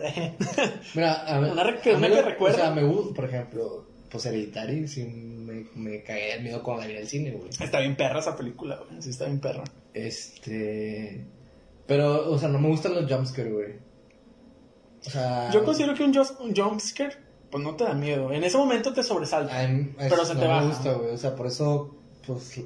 [0.94, 2.58] Mira, a ver, Una re- que- a mí una que lo- recuerda.
[2.58, 5.04] O sea, me gusta, por ejemplo, pues Hereditary, sí
[5.76, 7.50] me, me cagué el miedo cuando la vi el cine, güey.
[7.60, 9.02] Está bien perra esa película, güey.
[9.02, 9.64] Sí, está bien perra.
[9.94, 11.26] Este.
[11.86, 13.74] Pero, o sea, no me gustan los jumpscares, güey.
[15.06, 15.50] O sea.
[15.52, 17.16] Yo considero que un, un jumpscare,
[17.50, 18.32] pues no te da miedo.
[18.32, 19.64] En ese momento te sobresalta.
[19.64, 20.68] es- pero se no te me baja.
[20.68, 21.12] gusta, güey.
[21.14, 22.62] O sea, por eso, pues.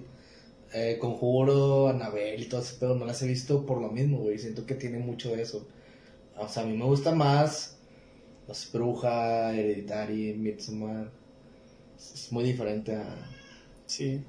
[0.73, 4.37] Eh, Conjuro, Anabel y todo ese pedo no las he visto por lo mismo, güey.
[4.39, 5.67] Siento que tiene mucho de eso.
[6.37, 7.77] O sea, a mí me gusta más.
[8.51, 11.11] Sé, Bruja, Hereditary, Midsommar.
[12.13, 13.05] Es muy diferente a.
[13.85, 14.23] Sí.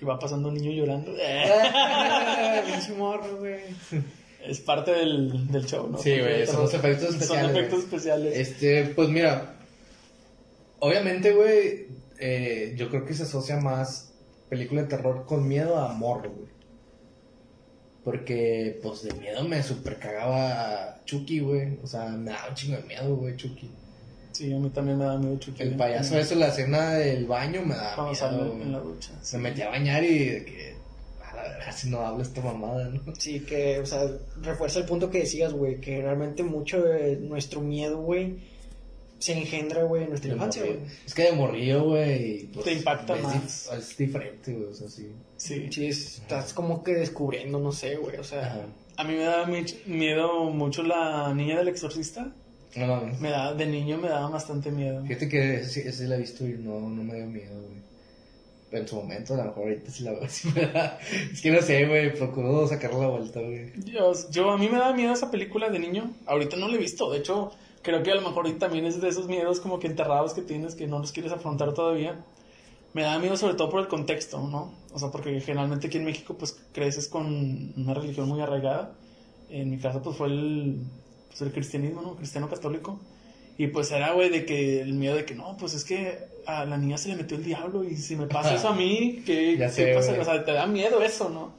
[0.00, 1.12] Y va pasando un niño llorando.
[2.66, 3.60] Pinche morro, güey.
[4.42, 5.98] Es parte del, del show, ¿no?
[5.98, 8.36] Sí, güey, son los efectos especiales, Son efectos especiales.
[8.36, 9.56] Este, pues mira,
[10.78, 14.12] obviamente, güey, eh, yo creo que se asocia más
[14.48, 16.50] película de terror con miedo a morro, güey.
[18.02, 21.78] Porque, pues, de miedo me super cagaba Chucky, güey.
[21.82, 23.70] O sea, me daba un chingo de miedo, güey, Chucky.
[24.32, 25.62] Sí, a mí también me da miedo Chucky.
[25.62, 28.94] El payaso eso, la escena del baño me Cuando sale miedo, en la güey.
[28.94, 29.10] ducha.
[29.22, 30.74] Se metía a bañar y de que,
[31.24, 33.14] a la verdad, si no habla esta mamada, ¿no?
[33.18, 34.02] Sí, que, o sea,
[34.42, 38.36] refuerza el punto que decías, güey, que realmente mucho de nuestro miedo, güey,
[39.18, 40.78] se engendra, güey, en nuestra De infancia, güey.
[41.04, 42.46] Es que de morrillo, güey.
[42.46, 43.34] pues, Te impacta es más.
[43.70, 45.12] dif- Es diferente, güey, o sea, sí.
[45.36, 45.68] Sí.
[45.70, 48.46] Sí, es- estás como que descubriendo, no sé, güey, o sea...
[48.46, 48.60] Ajá.
[48.96, 49.46] A mí me da
[49.86, 52.32] miedo mucho la niña del exorcista.
[52.76, 53.20] No mames.
[53.20, 55.02] Me da, de niño me daba bastante miedo.
[55.04, 57.80] Fíjate que ese, ese la he visto y no, no me dio miedo, güey.
[58.72, 60.22] En su momento, a lo mejor ahorita sí la veo.
[60.28, 60.98] sí me da-
[61.32, 62.14] Es que no sé, güey.
[62.14, 63.72] Procuro sacarle la vuelta, güey.
[63.84, 66.12] Yo, yo, a mí me da miedo esa película de niño.
[66.26, 67.10] Ahorita no la he visto.
[67.10, 67.50] De hecho,
[67.82, 70.76] creo que a lo mejor también es de esos miedos como que enterrados que tienes
[70.76, 72.24] que no los quieres afrontar todavía.
[72.92, 74.72] Me da miedo sobre todo por el contexto, ¿no?
[74.92, 78.92] O sea, porque generalmente aquí en México pues creces con una religión muy arraigada.
[79.48, 80.80] En mi caso pues fue el,
[81.30, 82.16] pues, el cristianismo, ¿no?
[82.16, 83.00] Cristiano católico.
[83.56, 86.64] Y pues era, güey, de que el miedo de que no, pues es que a
[86.64, 89.56] la niña se le metió el diablo y si me pasa eso a mí, ¿qué,
[89.58, 90.08] Ya qué sé, pasa?
[90.10, 90.20] güey.
[90.20, 91.52] O sea, te da miedo eso, ¿no?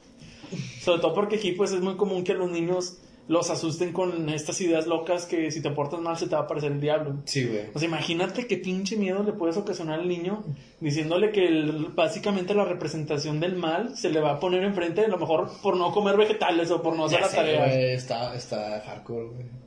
[0.82, 4.60] Sobre todo porque aquí pues es muy común que los niños los asusten con estas
[4.60, 7.14] ideas locas que si te portas mal se te va a aparecer el diablo.
[7.24, 7.66] Sí, güey.
[7.72, 10.42] O sea, imagínate qué pinche miedo le puedes ocasionar al niño
[10.80, 15.08] diciéndole que el- básicamente la representación del mal se le va a poner enfrente, a
[15.08, 17.68] lo mejor por no comer vegetales o por no hacer tareas.
[17.76, 19.61] güey, está, está hardcore, güey.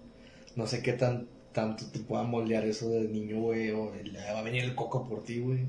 [0.56, 4.40] No sé qué tan, tanto te pueda moldear eso de niño, güey, o el- va
[4.40, 5.60] a venir el coco por ti, güey.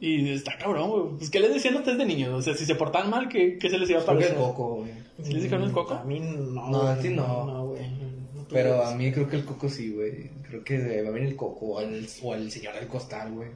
[0.00, 1.16] Y está cabrón, güey.
[1.18, 2.30] Pues, ¿qué les decían ustedes de niños?
[2.32, 4.76] O sea, si se portaban mal, ¿qué, qué se les iba a que el coco,
[4.76, 4.92] güey.
[5.22, 5.94] ¿Sí les dijeron el coco?
[5.94, 6.70] A mí no.
[6.70, 7.46] No, a ti no.
[7.46, 7.82] No, güey.
[8.34, 10.30] No tuve Pero a mí creo que el coco sí, güey.
[10.48, 13.48] Creo que va a venir el coco o el, o el señor del costal, güey.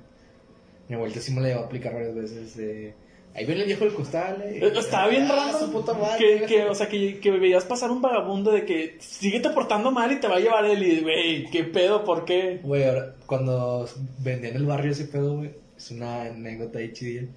[0.89, 2.95] Mi abuelita sí me la llevó a aplicar varias veces de...
[3.35, 4.59] Ahí viene el viejo del costal, eh.
[4.63, 5.59] Eh, Estaba bien Ah, raro.
[5.59, 6.19] su puta madre.
[6.19, 10.13] Que, que, o sea, que, que veías pasar un vagabundo de que síguete portando mal
[10.13, 10.83] y te va a llevar él.
[10.83, 12.05] Y, güey, ¿qué pedo?
[12.05, 12.61] ¿Por qué?
[12.63, 17.29] Güey, ahora, cuando vendía en el barrio ese pedo, güey, es una anécdota ahí chidilla.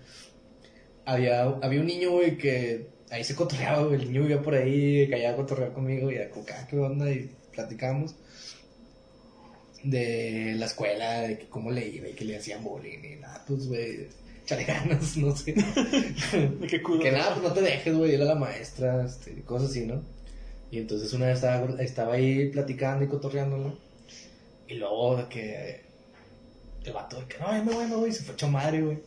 [1.06, 4.02] Había, había un niño, güey, que ahí se cotorreaba, güey.
[4.02, 7.10] El niño vivía por ahí, caía a cotorrear conmigo y a como, "Ah, ¿qué onda?
[7.10, 8.16] Y platicamos
[9.84, 13.44] de la escuela, de que cómo le iba y que le hacían bullying y nada,
[13.48, 14.08] pues, güey,
[14.46, 15.56] échale ganas, no sé.
[16.70, 17.00] Qué culo.
[17.00, 20.04] Que nada, pues no te dejes, güey, dile a la maestra, este, cosas así, ¿no?
[20.70, 23.76] Y entonces una vez estaba, estaba ahí platicando y cotorreándolo.
[24.68, 25.82] Y luego de que
[26.84, 28.82] el vato de que no, ya me voy, me voy, y se fue hecho madre,
[28.82, 29.00] güey.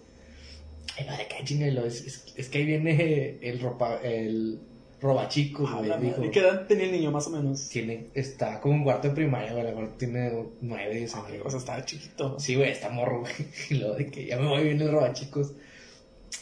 [0.98, 4.59] Y no, de que es, es que ahí viene el ropa, el
[5.00, 6.26] robachicos, Ah, güey, madre.
[6.26, 7.68] ¿Y qué edad tenía el niño, más o menos?
[7.68, 11.42] Tiene, está como en cuarto de primaria, güey, tiene nueve, diez años.
[11.44, 12.38] O sea, estaba chiquito.
[12.38, 13.32] Sí, güey, está morro, güey.
[13.70, 15.52] Y luego de que ya me voy bien el robachicos.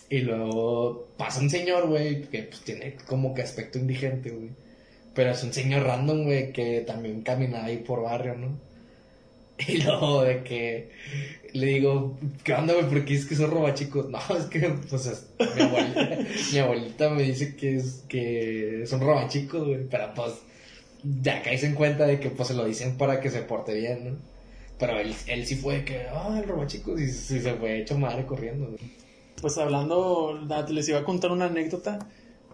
[0.09, 4.51] Y luego pasa un señor, güey, que pues tiene como que aspecto indigente, güey.
[5.15, 8.59] Pero es un señor random, güey, que también camina ahí por barrio, ¿no?
[9.69, 10.91] Y luego de que
[11.57, 12.89] le digo, ¿qué onda, güey?
[12.89, 14.09] ¿Por qué es que son robachicos?
[14.09, 16.19] No, es que, pues, es- mi, abuelita,
[16.53, 19.85] mi abuelita me dice que es que son robachicos, güey.
[19.89, 20.33] Pero pues,
[21.23, 24.05] ya caes en cuenta de que pues se lo dicen para que se porte bien,
[24.13, 24.17] ¿no?
[24.79, 28.27] Pero él, él sí fue que, ah, el robachicos, y, sí se fue hecho madre
[28.27, 28.79] corriendo, güey.
[29.41, 31.99] Pues hablando, la- les iba a contar una anécdota.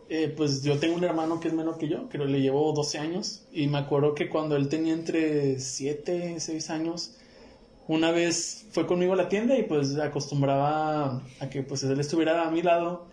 [0.09, 2.99] Eh, pues yo tengo un hermano que es menor que yo, que le llevo 12
[2.99, 3.45] años.
[3.53, 7.15] Y me acuerdo que cuando él tenía entre 7, 6 años,
[7.89, 12.47] una vez fue conmigo a la tienda y pues acostumbraba a que pues él estuviera
[12.47, 13.07] a mi lado.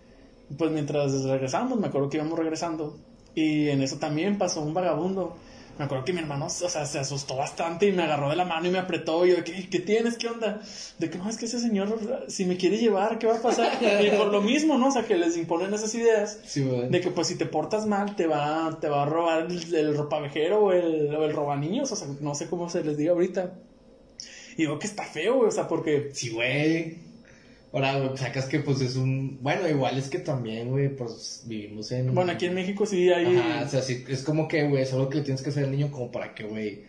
[0.58, 2.98] Pues mientras regresábamos, me acuerdo que íbamos regresando.
[3.36, 5.36] Y en eso también pasó un vagabundo.
[5.78, 8.44] Me acuerdo que mi hermano, o sea, se asustó bastante y me agarró de la
[8.44, 9.26] mano y me apretó.
[9.26, 10.18] Y yo, ¿qué, qué tienes?
[10.18, 10.60] ¿Qué onda?
[10.98, 13.72] De que no, es que ese señor, si me quiere llevar, ¿qué va a pasar?
[13.82, 14.90] Y por lo mismo, ¿no?
[14.90, 18.18] O sea, que les imponen esas ideas Sí, de que, pues, si te portas mal,
[18.18, 21.90] te va, te va a robar el, el ropavejero o el, o el robaniños.
[21.94, 23.54] O sea, no sé cómo se les diga ahorita.
[24.60, 26.98] Y digo que está feo, güey, o sea, porque Sí, güey.
[27.72, 29.40] Ahora, güey, sacas que pues es un...
[29.42, 32.14] Bueno, igual es que también, güey, pues vivimos en...
[32.14, 33.38] Bueno, aquí en México sí hay.
[33.38, 35.64] Ajá, o sea, sí, es como que, güey, es algo que le tienes que hacer
[35.64, 36.84] al niño como para que, güey,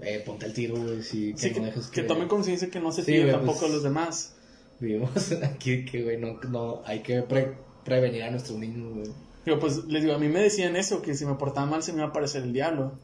[0.00, 2.90] eh, ponte el tiro, güey, si sí, que no dejes que tomen conciencia que no
[2.90, 4.34] se Sí, tampoco pues- a los demás.
[4.78, 5.10] Vivimos
[5.42, 7.52] aquí que, güey, no, no, hay que pre-
[7.84, 9.08] prevenir a nuestros niños, güey.
[9.44, 11.92] Digo, pues les digo, a mí me decían eso, que si me portaba mal se
[11.92, 12.98] me iba a aparecer el diablo.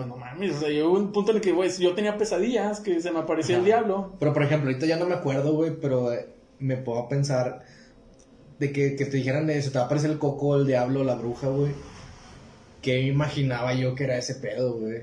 [0.00, 2.80] Pues no mames, o sea, llegó un punto en el que, güey, yo tenía pesadillas,
[2.80, 3.66] que se me aparecía el Ajá.
[3.66, 4.12] diablo.
[4.18, 6.26] Pero, por ejemplo, ahorita ya no me acuerdo, güey, pero eh,
[6.58, 7.60] me puedo pensar
[8.58, 11.04] de que, que te dijeran de se te va a aparecer el coco, el diablo,
[11.04, 11.72] la bruja, güey.
[12.80, 15.02] ¿Qué imaginaba yo que era ese pedo, güey?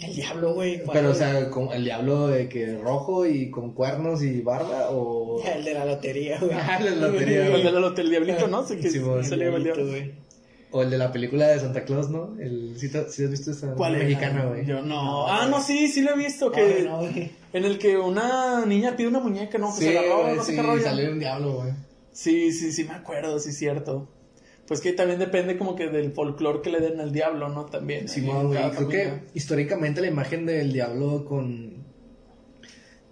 [0.00, 0.82] El diablo, güey.
[0.92, 5.40] Pero, o sea, con el diablo de que rojo y con cuernos y barba, o...
[5.44, 6.52] El de la lotería, güey.
[6.56, 7.62] Ah, la lotería, El güey.
[7.64, 8.64] del hotel diablito, ¿no?
[8.66, 9.86] Sé que Sí, se le el diablo.
[9.86, 10.12] güey.
[10.74, 12.34] O el de la película de Santa Claus, ¿no?
[12.40, 14.64] El, ¿sí, te- sí has visto esa mexicana, güey?
[14.64, 15.02] Yo no.
[15.04, 16.50] No, ah, no, sí, sí lo he visto.
[16.50, 17.02] Que, no.
[17.52, 19.68] En el que una niña pide una muñeca, ¿no?
[19.74, 20.82] Que Sí, se la roba, güey, no sé sí, qué rollo.
[20.82, 21.72] salió un diablo, güey.
[22.12, 24.08] Sí, sí, sí, me acuerdo, sí, cierto.
[24.66, 27.66] Pues que también depende como que del folclore que le den al diablo, ¿no?
[27.66, 28.08] También.
[28.08, 28.58] Sí, güey.
[28.70, 31.84] Creo que históricamente la imagen del diablo con.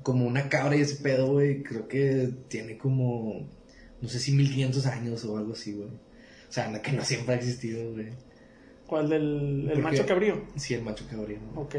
[0.03, 3.47] como una cabra y ese pedo, güey, creo que tiene como.
[4.01, 5.91] no sé si 1500 años o algo así, güey.
[6.51, 8.09] O sea, no- que no siempre ha existido, güey.
[8.87, 10.43] ¿Cuál del el Porque- macho cabrío?
[10.57, 11.39] Sí, el macho cabrío.
[11.55, 11.61] ¿no?
[11.63, 11.77] Ok.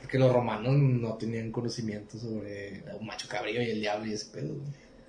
[0.00, 4.30] Porque los romanos no tenían conocimiento sobre un macho cabrío y el diablo y ese
[4.32, 4.68] pedo, güey.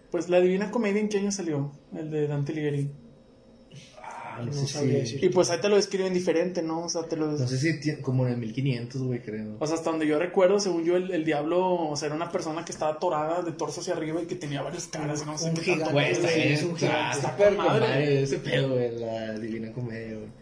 [0.09, 1.71] Pues la Divina Comedia, ¿en qué año salió?
[1.95, 2.89] El de Dante Alighieri.
[4.39, 4.99] No, No sé sabría si.
[5.13, 5.23] decir.
[5.23, 6.85] Y pues ahí te lo describen diferente, ¿no?
[6.85, 7.27] O sea, te lo...
[7.27, 9.55] No sé si como en el 1500, güey, creo.
[9.59, 12.31] O sea, hasta donde yo recuerdo, según yo, el, el diablo, o sea, era una
[12.31, 15.49] persona que estaba atorada de torso hacia arriba y que tenía varias caras, no sé
[15.49, 15.93] Un qué gigante, tanto.
[15.99, 17.17] Güey, está es un gigante.
[17.17, 17.79] está con madre.
[17.87, 20.39] madre ese pedo, güey, la Divina Comedia, güey.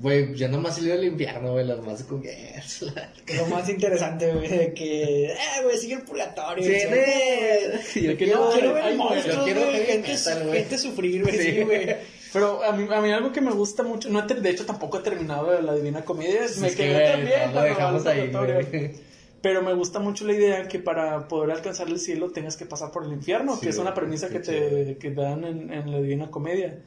[0.00, 2.22] Güey, yo nomás he ido al infierno, güey, las más con.
[3.36, 6.62] Lo más interesante, güey, de que, eh, güey, sigue el purgatorio.
[6.62, 11.60] Sí, güey, yo quiero- quiero ver monstruos, yo quiero güey, gente, sufrir, güey, Sí, sí,
[11.62, 11.96] güey.
[12.32, 15.02] Pero a mí, a mí algo que me gusta mucho, no de hecho tampoco he
[15.02, 18.30] terminado la Divina Comedia, me Es que, quedé güey, también no dejamos ahí.
[19.40, 22.90] Pero me gusta mucho la idea que para poder alcanzar el cielo tengas que pasar
[22.90, 26.00] por el infierno, Sí, que es una premisa que te que dan en, en la
[26.00, 26.80] Divina Comedia.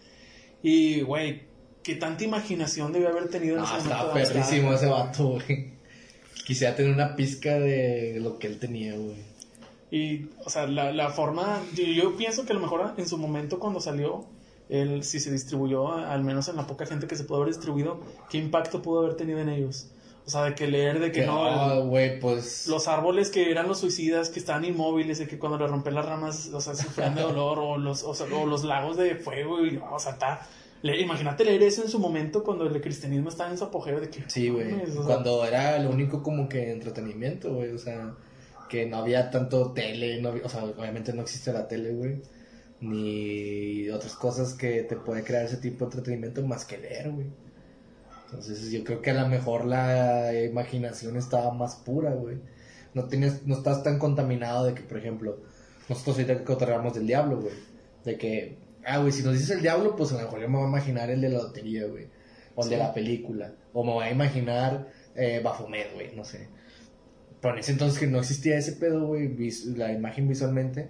[0.62, 1.44] Y, güey,
[1.82, 3.94] qué tanta imaginación debió haber tenido en No, ese momento.
[3.96, 5.72] estaba perrísimo ese vato, güey.
[6.46, 9.16] Quisiera tener una pizca de lo que él tenía, güey.
[9.90, 13.18] Y, o sea, la, la forma, yo, yo pienso que a lo mejor en su
[13.18, 14.26] momento cuando salió,
[14.72, 18.00] él, si se distribuyó, al menos en la poca gente que se pudo haber distribuido,
[18.30, 19.88] ¿qué impacto pudo haber tenido en ellos?
[20.26, 22.68] O sea, de que leer, de que Que no, no, el- güey, pues...
[22.68, 26.06] los árboles que eran los suicidas, que estaban inmóviles, de que cuando le rompían las
[26.06, 29.66] ramas, o sea, sufrían de dolor, o los, o, sea, o los lagos de fuego,
[29.66, 30.48] y, o sea, está...
[30.84, 34.10] le- imagínate leer eso en su momento cuando el cristianismo estaba en su apogeo de
[34.10, 34.24] que...
[34.28, 34.72] Sí, güey.
[34.72, 37.72] mames, o sea, Cuando era lo único como que entretenimiento, güey.
[37.72, 38.14] O sea,
[38.70, 42.22] que no había tanto tele, no había- o sea, obviamente no existe la tele, güey.
[42.82, 47.28] Ni otras cosas que te puede crear ese tipo de entretenimiento más que leer, güey.
[48.26, 52.38] Entonces yo creo que a lo mejor la imaginación estaba más pura, güey.
[52.94, 55.40] No tienes, no estás tan contaminado de que, por ejemplo,
[55.90, 57.54] nosotros ahorita que cotorreamos del diablo, güey.
[58.06, 60.58] De que, ah, güey, si nos dices el diablo, pues a lo mejor yo me
[60.58, 62.08] voy a imaginar el de la lotería, güey.
[62.56, 63.54] O el de la película.
[63.74, 66.48] O me voy a imaginar eh, Baphomet, güey, no sé.
[67.42, 69.36] Pero en ese entonces que no existía ese pedo, güey,
[69.76, 70.90] la imagen visualmente,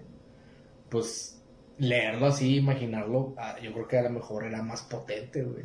[0.90, 1.41] pues
[1.82, 5.64] leerlo así, imaginarlo, ah, yo creo que a lo mejor era más potente, güey,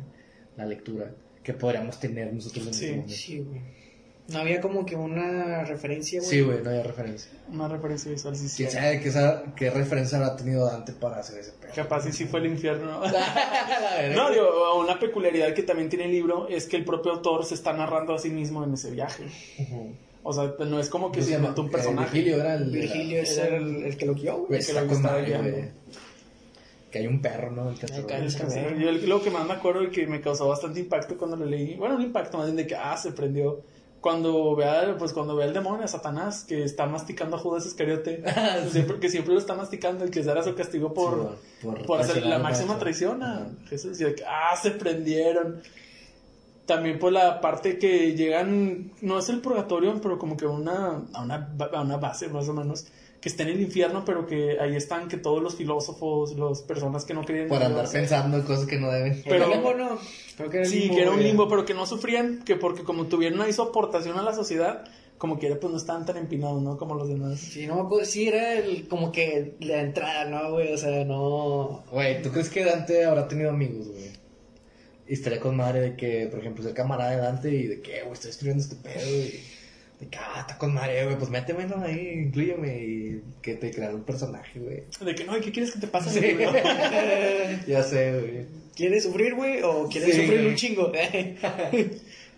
[0.57, 1.11] la lectura
[1.43, 3.13] que podríamos tener nosotros en Sí, momento.
[3.13, 3.61] Sí, güey.
[4.29, 6.29] No había como que una referencia, güey.
[6.29, 7.31] Sí, güey, no había referencia.
[7.49, 8.57] Una referencia visual, sí, sí.
[8.57, 9.11] ¿Quién sabe qué,
[9.55, 11.71] qué referencia habrá tenido Dante para hacer ese pedo?
[11.73, 12.99] Capaz y sí fue el infierno.
[14.15, 17.53] No, digo, una peculiaridad que también tiene el libro es que el propio autor se
[17.53, 19.23] está narrando a sí mismo en ese viaje.
[20.23, 22.11] O sea, no es como que ¿Cómo se inventó un Eh, personaje.
[22.13, 22.69] Virgilio era el...
[22.69, 24.65] Virgilio es era el, el que lo guió, Güey, güey.
[24.65, 25.21] que lo estaba.
[26.91, 27.69] Que hay un perro, ¿no?
[27.69, 27.77] El.
[27.77, 28.59] Sí, sí.
[28.79, 31.75] Yo lo que más me acuerdo y que me causó bastante impacto cuando lo leí,
[31.75, 33.61] bueno, un impacto más bien de que, ah, se prendió.
[33.99, 38.23] Cuando vea, pues cuando ve al demonio, a Satanás, que está masticando a Judas Iscariote,
[38.71, 41.99] siempre, que siempre lo está masticando y que será su castigo por, Sí, por- por
[42.01, 43.49] hacer la máxima traición a Ajá.
[43.67, 43.99] Jesús.
[43.99, 45.61] Y de que, ah, se prendieron.
[46.67, 51.21] También por la parte que llegan, no es el purgatorio, pero como que una, a,
[51.23, 52.87] una, a una base más o menos,
[53.21, 57.03] que está en el infierno, pero que ahí están que todos los filósofos, las personas
[57.03, 59.21] que no creen en Por andar pensando en cosas que no deben.
[59.25, 59.99] Pero- Pero limbo no.
[60.37, 62.55] Creo que era el Sí, limbo, que era un limbo, pero que no sufrían, que
[62.55, 64.83] porque como tuvieron ahí su aportación a la sociedad,
[65.17, 66.77] como quiera, pues no estaban tan empinados, ¿no?
[66.77, 67.39] Como los demás.
[67.39, 68.05] Sí, no me acuerdo.
[68.05, 70.71] Sí, era el, como que la entrada, ¿no, güey?
[70.73, 71.83] O sea, no.
[71.91, 74.11] Güey, ¿tú crees que Dante habrá tenido amigos, güey?
[75.07, 78.01] Y estaría con madre de que, por ejemplo, ser camarada de Dante y de que,
[78.01, 79.41] güey, estoy escribiendo este pedo y
[79.99, 81.81] de que, ah, está con madre, güey, pues méteme ¿no?
[81.83, 84.83] ahí, incluyeme y que te crear un personaje, güey.
[85.01, 86.09] De que, no, ¿y qué quieres que te pase?
[86.11, 86.33] Sí.
[86.35, 86.47] güey?
[87.67, 88.45] ya sé, güey.
[88.75, 89.61] ¿Quieres sufrir, güey?
[89.63, 90.49] ¿O quieres Sí, sufrir güey.
[90.49, 90.91] un chingo?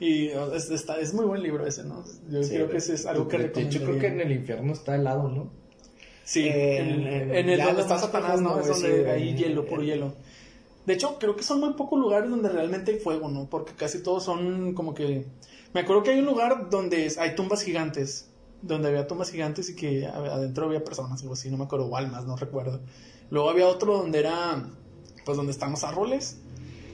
[0.01, 2.05] Y es, está- es muy buen libro ese, ¿no?
[2.29, 2.71] Yo Sí, creo güey.
[2.71, 3.85] que ese es algo que hecho, recomendaría.
[3.85, 5.51] creo que en el infierno está helado, ¿no?
[6.23, 8.61] Sí, En- en, en- en el donde está Satanás, ¿no?
[8.61, 9.87] Es donde hay hielo, puro Eh.
[9.87, 10.13] hielo.
[10.85, 13.49] De hecho, creo que son muy pocos lugares donde realmente hay fuego, ¿no?
[13.49, 15.25] Porque casi todos son como que...
[15.73, 19.75] Me acuerdo que hay un lugar donde hay tumbas gigantes, donde había tumbas gigantes y
[19.75, 22.81] que adentro había personas, algo así, no me acuerdo, o almas, no recuerdo.
[23.29, 24.67] Luego había otro donde era,
[25.25, 26.39] pues donde están los árboles.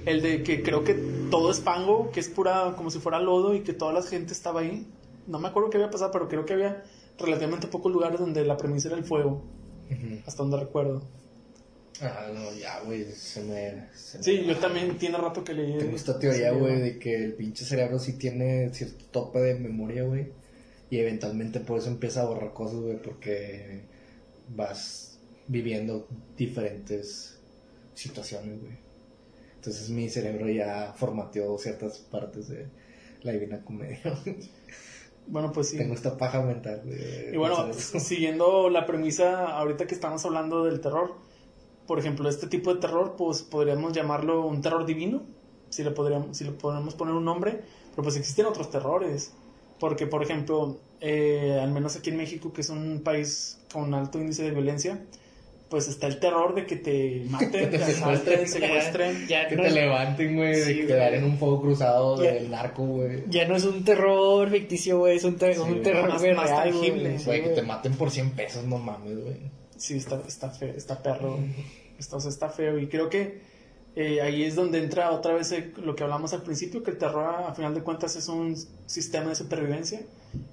[0.05, 0.93] El de que creo que
[1.31, 4.33] todo es fango, que es pura, como si fuera lodo y que toda la gente
[4.33, 4.87] estaba ahí.
[5.25, 6.83] No me acuerdo qué había pasado, pero creo que había
[7.17, 9.41] relativamente pocos lugares donde la premisa era el fuego,
[10.27, 11.01] hasta donde recuerdo.
[12.01, 13.87] Ah, no, ya, güey, se me...
[13.95, 15.77] se me- Sí, yo también tiene rato que leí.
[15.77, 20.03] Tengo esta teoría, güey, de que el pinche cerebro sí tiene cierto tope de memoria,
[20.03, 20.27] güey.
[20.89, 23.83] Y eventualmente por eso empieza a borrar cosas, güey, porque
[24.49, 27.39] vas viviendo diferentes
[27.93, 28.73] situaciones, güey.
[29.55, 32.67] Entonces mi cerebro ya formateó ciertas partes de
[33.23, 33.99] la Divina Comedia.
[35.27, 35.77] Bueno, pues sí.
[35.77, 37.33] Tengo esta paja mental, güey.
[37.33, 41.15] Y bueno, siguiendo la premisa, ahorita que estamos hablando del terror,
[41.87, 45.23] por ejemplo, este tipo de terror, pues podríamos llamarlo un terror divino,
[45.69, 49.33] si le, podríamos, si le podemos poner un nombre, pero pues existen otros terrores.
[49.79, 54.19] Porque, por ejemplo, eh, al menos aquí en México, que es un país con alto
[54.19, 55.03] índice de violencia,
[55.69, 58.47] pues está el terror de que te maten, Que te te asalten, secuestren.
[58.47, 59.27] secuestren.
[59.27, 60.99] Ya, Que no te es, levanten, güey, Sí, de que te güey.
[60.99, 62.31] dan en un fuego cruzado Ya.
[62.31, 63.23] del narco, güey.
[63.29, 65.17] ya no es un terror ficticio, güey.
[65.17, 67.17] Es un, ter- Sí, un terror Más- güey, más real, tangible.
[67.25, 67.43] güey.
[67.43, 69.35] Que te maten por 100 pesos, no mames, güey.
[69.77, 71.37] Sí, está, está feo, está perro.
[71.97, 72.79] Está, o sea, está feo.
[72.79, 73.41] Y creo que
[73.95, 77.33] eh, ahí es donde entra otra vez lo que hablamos al principio, que el terror
[77.47, 80.01] a, final de cuentas es un sistema de supervivencia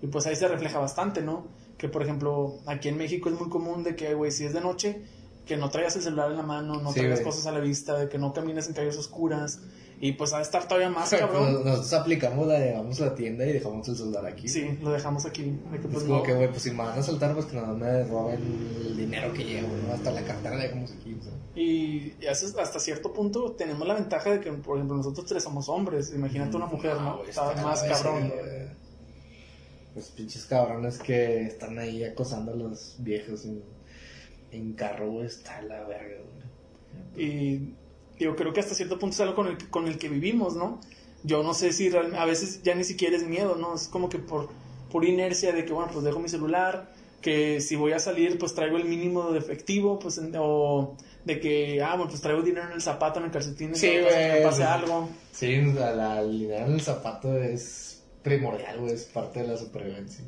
[0.00, 1.48] y pues ahí se refleja bastante, ¿no?
[1.76, 4.60] Que por ejemplo aquí en México es muy común de que, güey, si es de
[4.60, 5.02] noche,
[5.44, 7.98] que no traigas el celular en la mano, no Sí, traigas cosas a la vista,
[7.98, 9.60] de que no camines en calles oscuras
[10.04, 11.64] y pues de estar todavía más cabrón.
[11.64, 14.48] nosotros aplicamos la de vamos a la tienda y dejamos el celular aquí.
[14.48, 15.42] Sí, lo dejamos aquí.
[15.44, 17.46] de que, Es pues, como no- que, güey, pues si me van a saltar, pues
[17.46, 18.40] que nada me roben
[18.84, 19.94] el dinero que llevo, ¿no?
[19.94, 21.32] Hasta la cartera la dejamos aquí, o sea.
[21.54, 26.12] Y hasta cierto punto tenemos la ventaja de que, por ejemplo, nosotros tres somos hombres.
[26.12, 27.22] Imagínate una mujer, ¿no?
[27.24, 28.28] Está está más cabrón.
[28.28, 28.82] güey.
[29.94, 33.62] Los pinches cabrones que están ahí acosando a los viejos en,
[34.50, 36.16] en carro, güey, está la verga,
[37.14, 37.24] güey.
[37.26, 37.74] Y
[38.22, 40.54] yo creo que hasta cierto punto es algo con el, que- con el que vivimos,
[40.56, 40.80] ¿no?
[41.24, 43.74] Yo no sé si realmente, a veces ya ni siquiera es miedo, ¿no?
[43.74, 44.48] Es como que por,
[44.90, 48.54] por inercia de que, bueno, pues dejo mi celular, que si voy a salir, pues
[48.54, 52.72] traigo el mínimo de efectivo, pues, o de que, ah, bueno, pues traigo dinero en
[52.72, 54.02] el zapato, en el calcetín, Sí, que
[54.34, 55.08] me pase algo.
[55.30, 59.56] Sí, la, la el dinero en el zapato es primordial, güey, es parte de la
[59.56, 60.24] supervivencia.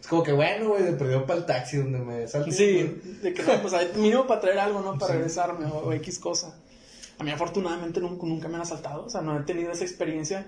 [0.00, 2.50] Es como que, bueno, güey, de perdió para el taxi donde me salte.
[2.50, 4.98] Sí, de que no, pues mínimo para traer algo, ¿no?
[4.98, 5.18] Para Sí.
[5.18, 6.58] regresarme o, o X cosa.
[7.22, 10.44] A mí afortunadamente nunca, nunca me han asaltado, o sea, no he tenido esa experiencia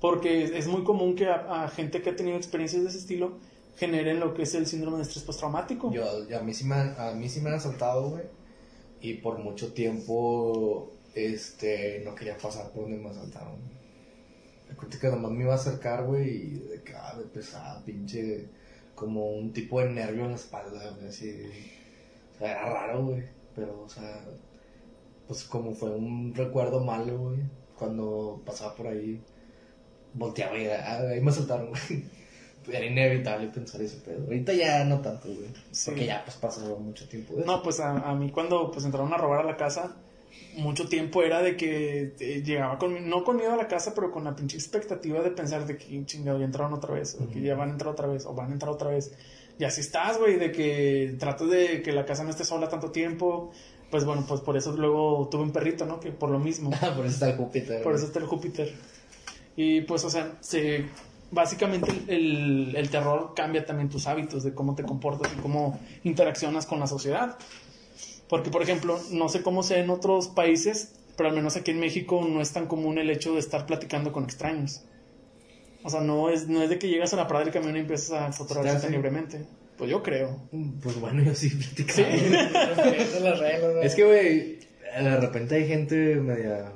[0.00, 3.38] porque es muy común que a, a gente que ha tenido experiencias de ese estilo
[3.76, 5.92] generen lo que es el síndrome de estrés postraumático.
[5.92, 6.04] Yo,
[6.36, 8.24] a, mí sí me, a mí sí me han asaltado, güey.
[9.00, 13.60] Y por mucho tiempo, este, no quería pasar por donde me asaltaron.
[14.68, 17.84] Me cuenta que nomás me iba a acercar, güey, y de que, ah, me pesaba,
[17.84, 18.48] pinche,
[18.96, 21.30] como un tipo de nervio en la espalda, güey, así.
[22.34, 23.22] O sea, era raro, güey.
[23.54, 24.24] Pero, o sea,
[25.26, 27.38] pues como fue un recuerdo malo, güey.
[27.78, 29.20] Cuando pasaba por ahí,
[30.14, 32.04] volteaba y ah, ahí me asaltaron, güey.
[32.68, 34.24] Era inevitable pensar ese pedo.
[34.24, 35.48] Ahorita ya no tanto, güey.
[35.70, 35.90] Sí.
[35.90, 37.50] Porque ya pues pasó mucho tiempo de eso.
[37.50, 39.96] No, pues a, a mí cuando pues entraron a robar a la casa,
[40.56, 44.10] mucho tiempo era de que eh, llegaba con, no con miedo a la casa, pero
[44.10, 47.40] con la pinche expectativa de pensar de que chingado, ya entraron otra vez, o que
[47.40, 49.14] ya van a entrar otra vez, o van a entrar otra vez.
[49.58, 52.90] Y así estás, güey, de que tratas de que la casa no esté sola tanto
[52.90, 53.52] tiempo.
[53.90, 56.00] Pues bueno, pues por eso luego tuve un perrito, ¿no?
[56.00, 56.70] Que por lo mismo.
[56.82, 57.82] Ah, por eso está el Júpiter.
[57.82, 58.74] Por eso está el Júpiter.
[59.56, 60.84] Y pues, o sea, se,
[61.30, 66.66] básicamente el, el terror cambia también tus hábitos de cómo te comportas y cómo interaccionas
[66.66, 67.36] con la sociedad.
[68.28, 71.78] Porque, por ejemplo, no sé cómo sea en otros países, pero al menos aquí en
[71.80, 74.82] México no es tan común el hecho de estar platicando con extraños.
[75.84, 77.80] O sea, no es, no es de que llegas a la parada del camión y
[77.80, 78.92] empiezas a fotografiarte Sí, sí.
[78.92, 79.46] libremente.
[79.76, 80.48] Pues yo creo.
[80.82, 82.08] Pues bueno, yo sí platicaba.
[82.08, 83.76] Güey.
[83.84, 84.58] Es que, güey,
[85.02, 86.72] de repente hay gente media...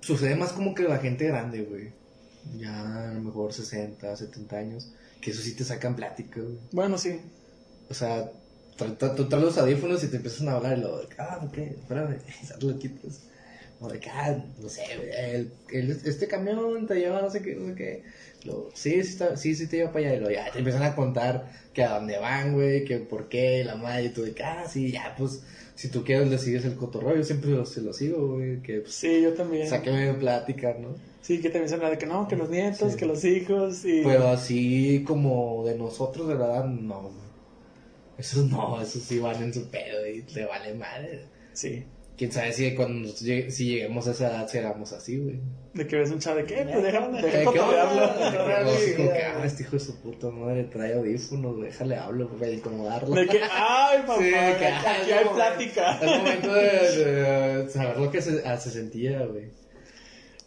[0.00, 1.92] Sucede más como que la gente grande, güey.
[2.58, 4.92] Ya a lo mejor 60, 70 años.
[5.20, 6.58] Que eso sí te sacan plática, güey.
[6.72, 7.20] Bueno, sí.
[7.88, 8.32] O sea,
[8.76, 11.76] tú traes los audífonos y te empiezan a hablar y lo de, ah, ¿por qué?
[11.80, 12.16] Espérame,
[12.60, 13.20] y lo quitas.
[13.82, 17.54] O de que, ah, no sé, el- el- este camión te lleva no sé qué,
[17.56, 18.02] no sé qué.
[18.44, 20.16] Lo, sí, sí, está, sí, sí te lleva para allá.
[20.16, 23.64] Y lo, ya te empiezan a contar que a dónde van, güey, que por qué,
[23.64, 25.42] la madre, y tú de que, ah, sí, ya, pues,
[25.74, 27.16] si tú quieres le sigues el cotorreo.
[27.16, 29.68] Yo siempre lo, se lo sigo, güey, que, pues, Sí, yo también.
[29.68, 30.94] sáqueme de plática, ¿no?
[31.22, 32.98] Sí, que te dicen de que no, que los nietos, Sí.
[32.98, 34.02] que los hijos y...
[34.02, 37.14] Pero así como de nosotros, de verdad, no, güey.
[38.18, 41.24] Esos no, esos sí van en su pedo y le vale madre.
[41.52, 41.84] Sí.
[42.22, 45.40] Quién sabe si cuando llegue- si lleguemos a esa edad seramos así, güey.
[45.74, 46.46] De que ves un chavo de eh,
[47.20, 48.04] pues ¿qué cotorrearlo,
[48.70, 49.22] Así sí, como que, güey.
[49.24, 53.12] ah, este hijo de su puta madre trae audífonos, déjale hablo, para incomodarlo.
[53.12, 55.98] De que, ay, papá, Sí, de que, aquí ah, hay plática.
[56.00, 59.46] Es momento de, de saber lo que se, ah, se sentía, güey.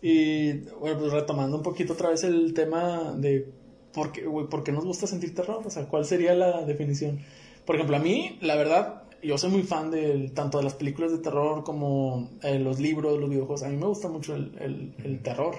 [0.01, 3.49] Y, bueno, pues retomando un poquito otra vez el tema de
[3.93, 5.61] por qué, güey, por qué nos gusta sentir terror.
[5.65, 7.19] O sea, ¿cuál sería la definición?
[7.65, 11.11] Por ejemplo, a mí, la verdad, yo soy muy fan del, tanto de las películas
[11.11, 13.63] de terror como eh, los libros, los videojuegos.
[13.63, 15.55] A mí me gusta mucho el, el, el terror.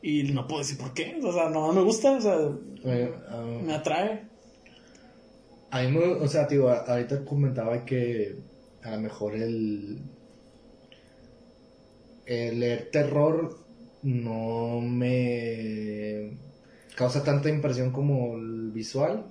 [0.00, 1.18] Y no puedo decir por qué.
[1.22, 2.36] O sea, no me gusta, o sea,
[3.28, 4.28] ah, me atrae.
[5.70, 8.36] A mí, me, o sea, tío, ahorita comentaba que
[8.82, 9.98] a lo mejor el,
[12.26, 13.58] el leer terror
[14.02, 16.30] no me
[16.94, 19.26] causa tanta impresión como el visual,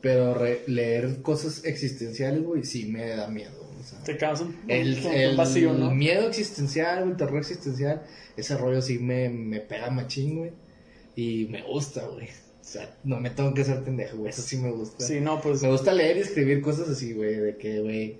[0.00, 3.68] pero re- leer cosas existenciales, güey, sí me da miedo.
[3.78, 4.02] o sea.
[4.04, 5.90] Te causa un, el, vacío, ¿no?
[5.92, 8.02] miedo existencial, el terror existencial,
[8.36, 10.52] ese rollo sí me, me pega machín, güey,
[11.16, 12.26] y me gusta, güey.
[12.60, 15.04] O sea, no me tengo que ser pendejo, güey, eso sí me gusta.
[15.04, 18.18] Sí, no, pues Me gusta leer y escribir cosas así, güey, de que, güey,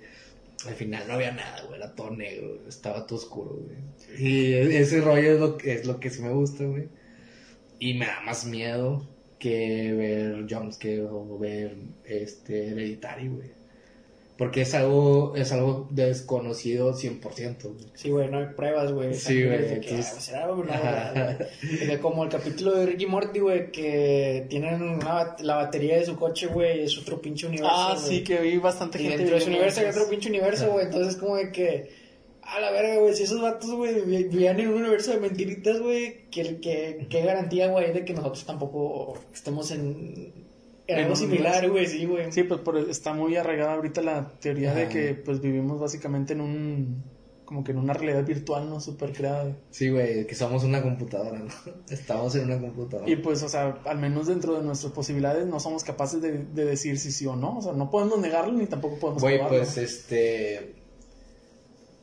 [0.65, 3.77] al final no había nada, güey, era todo negro, estaba todo oscuro, güey.
[4.19, 6.87] Y ese rollo es lo que, es lo que sí me gusta, güey.
[7.79, 9.07] Y me da más miedo
[9.39, 11.75] que ver jumpscare o ver,
[12.05, 13.59] este, Hereditary, güey.
[14.37, 17.63] Porque es algo, es algo desconocido 100%.
[17.63, 17.85] güey.
[17.93, 19.13] Sí, güey, no hay pruebas, güey.
[19.13, 20.63] Sí, güey, De que, entonces- ah, ¿será o no,
[21.73, 21.87] güey?
[21.87, 26.05] De como el capítulo de Ricky Morty, güey, que tienen una, bat- la batería de
[26.05, 27.69] su coche, güey, es otro pinche universo.
[27.75, 28.17] Ah, güey.
[28.19, 29.17] sí, que vi bastante Y gente.
[29.17, 29.99] dentro de ese viviendo universo hay eso.
[29.99, 30.85] otro pinche universo, güey.
[30.85, 31.98] Entonces, como de que.
[32.55, 33.13] A la verga, güey.
[33.13, 36.29] Si esos vatos, güey, vi- vivían en un universo de mentiritas, güey.
[36.31, 40.47] Que, que, ¿Qué garantía, güey, de que nosotros tampoco estemos en.
[40.87, 42.31] En algo similar, güey, sí, güey.
[42.31, 46.41] Sí, pues por- está muy arraigada ahorita la teoría de que pues vivimos básicamente en
[46.41, 47.03] un
[47.45, 49.55] como que en una realidad virtual no super creada.
[49.71, 51.47] Sí, güey, que somos una computadora, ¿no?
[51.91, 53.09] Estamos en una computadora.
[53.09, 56.65] Y pues, o sea, al menos dentro de nuestras posibilidades no somos capaces de, de
[56.65, 57.57] decir si sí o no.
[57.57, 59.57] O sea, no podemos negarlo ni tampoco podemos Güey, probarlo.
[59.59, 60.75] pues este.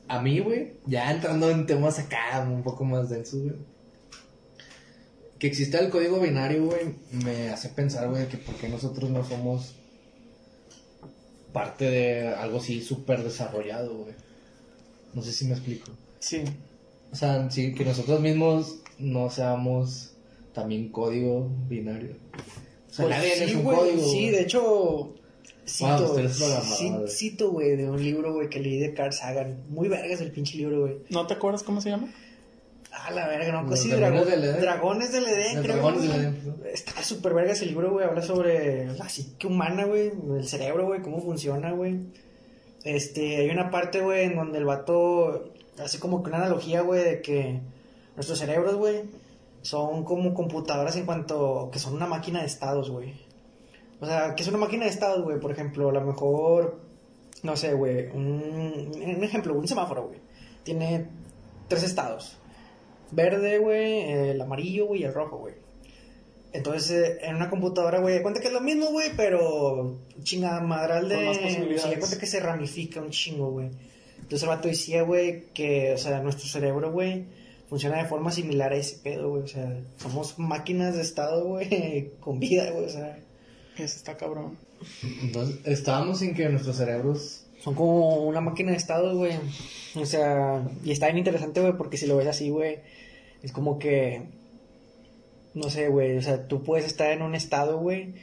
[0.09, 3.57] A mí, güey, ya entrando en temas acá un poco más densos, güey.
[5.38, 9.24] Que exista el código binario, güey, me hace pensar, güey, que por qué nosotros no
[9.24, 9.74] somos
[11.52, 14.14] parte de algo así súper desarrollado, güey.
[15.14, 15.90] No sé si me explico.
[16.18, 16.44] Sí.
[17.12, 20.12] O sea, sí, que nosotros mismos no seamos
[20.52, 22.16] también código binario.
[22.90, 24.02] O sea, Pues nadie sí, es un güey, código.
[24.11, 25.14] Sí, de hecho,
[25.66, 27.09] cito, Wow, güey.
[27.09, 29.64] cito, güey, de un libro, güey, que leí de Carl Sagan.
[29.68, 30.97] Muy vergas el pinche libro, güey.
[31.11, 32.12] ¿No te acuerdas cómo se llama?
[32.92, 34.61] Ah, la verga, no, pues sí, dragones drago- del Edén.
[34.61, 35.74] Dragones del Edén, creo.
[35.74, 36.12] dragones del.
[36.12, 36.55] Edén.
[36.72, 38.07] Está súper verga ese libro, güey.
[38.07, 40.12] Habla sobre la psique humana, güey.
[40.38, 41.03] El cerebro, güey.
[41.03, 41.99] Cómo funciona, güey.
[42.84, 47.03] Este, hay una parte, güey, en donde el vato hace como que una analogía, güey,
[47.05, 47.61] de que
[48.14, 49.03] nuestros cerebros, güey,
[49.62, 53.12] son como computadoras en cuanto que son una máquina de estados, güey.
[54.01, 55.40] O sea, que es una máquina de estados, güey.
[55.40, 56.80] Por ejemplo, a lo mejor,
[57.42, 60.18] no sé, güey, un, un ejemplo, un semáforo, güey.
[60.62, 61.07] Tiene
[61.68, 62.36] tres estados.
[63.11, 65.55] Verde, güey, el amarillo, güey, y el rojo, güey.
[66.53, 71.09] Entonces, eh, en una computadora, güey, cuenta que es lo mismo, güey, pero chingada madral
[71.09, 71.16] de...
[71.16, 71.99] Con más Sí, posibilidades.
[71.99, 73.70] cuenta que se ramifica un chingo, güey.
[74.16, 77.26] Entonces el vato decía, güey, que, o sea, nuestro cerebro, güey,
[77.68, 79.42] funciona de forma similar a ese pedo, güey.
[79.42, 82.86] O sea, somos máquinas de estado, güey, con vida, güey.
[82.86, 83.18] O sea,
[83.77, 84.57] Ese está cabrón.
[85.22, 87.45] Entonces, estábamos sin que nuestros cerebros.
[87.62, 89.35] son como una máquina de estado, güey.
[89.95, 92.79] O sea, y está bien interesante, güey, porque si lo ves así, güey,
[93.43, 94.22] es como que,
[95.55, 98.14] no sé, güey, o sea, tú puedes estar en un estado, güey.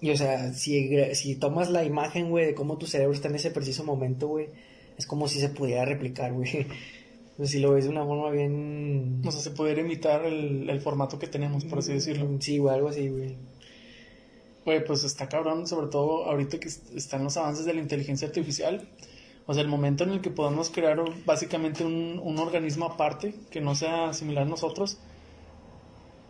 [0.00, 3.36] Y, o sea, si, si tomas la imagen, güey, de cómo tu cerebro está en
[3.36, 4.48] ese preciso momento, güey,
[4.96, 6.66] es como si se pudiera replicar, güey.
[7.38, 9.22] O sea, si lo ves de una forma bien...
[9.24, 12.28] O sea, se pudiera imitar el, el formato que tenemos, por así decirlo.
[12.40, 13.36] Sí, güey, algo así, güey.
[14.68, 18.28] Güey, pues está cabrón, sobre todo ahorita que est- están los avances de la inteligencia
[18.28, 18.86] artificial.
[19.46, 23.62] O sea, el momento en el que podamos crear básicamente un, un organismo aparte que
[23.62, 24.98] no sea similar a nosotros,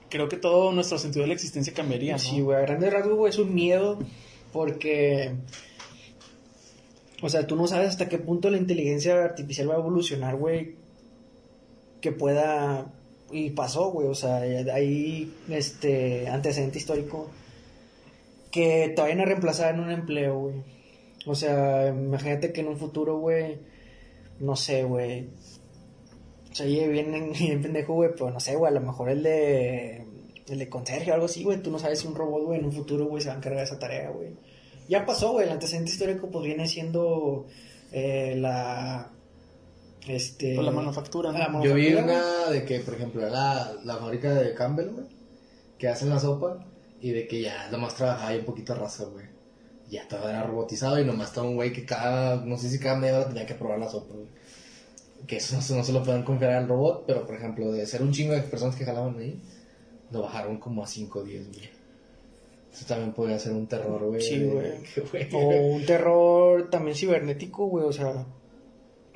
[0.09, 2.19] creo que todo nuestro sentido de la existencia cambiaría, ¿no?
[2.21, 3.99] Sí, güey, a grandes rasgos, güey, es un miedo
[4.53, 5.35] porque,
[7.21, 10.77] o sea, tú no sabes hasta qué punto la inteligencia artificial va a evolucionar, güey,
[12.01, 12.87] que pueda,
[13.33, 17.29] y pasó, güey, o sea, hay, este, antecedente histórico
[18.51, 20.63] que te vayan a reemplazar en un empleo, güey.
[21.27, 23.59] O sea, imagínate que en un futuro, güey,
[24.41, 25.29] no sé, güey,
[26.51, 29.23] o sea, oye, bien, bien pendejo, güey, pero no sé, güey, a lo mejor el
[29.23, 30.05] de.
[30.49, 31.63] El de conserje o algo así, güey.
[31.63, 33.59] Tú no sabes si un robot, güey, en un futuro, güey, se va a encargar
[33.59, 34.31] de esa tarea, güey.
[34.89, 35.45] Ya pasó, güey.
[35.45, 37.47] El antecedente histórico, pues viene siendo
[37.93, 39.11] eh, la.
[40.07, 40.55] Este.
[40.55, 41.39] Pues la manufactura, ¿no?
[41.39, 45.07] la Yo vi una de que, por ejemplo, era la, la fábrica de Campbell, güey,
[45.77, 46.65] que hacen la sopa
[47.01, 49.27] y de que ya nomás trabajaba ahí un poquito raza, güey.
[49.91, 52.97] Ya todo era robotizado y nomás estaba un güey que cada, no sé si cada
[52.99, 54.27] media hora tenía que probar la sopa, güey.
[55.27, 57.87] Que eso no, se- no se lo pueden confiar al robot, pero por ejemplo, de
[57.87, 59.41] ser un chingo de personas que jalaban ahí,
[60.11, 61.71] lo bajaron como a 5 o 10, güey.
[62.73, 64.21] Eso también podría ser un terror, güey.
[64.21, 65.29] Sí, güey.
[65.33, 67.87] O un terror también cibernético, güey.
[67.87, 68.27] O sea,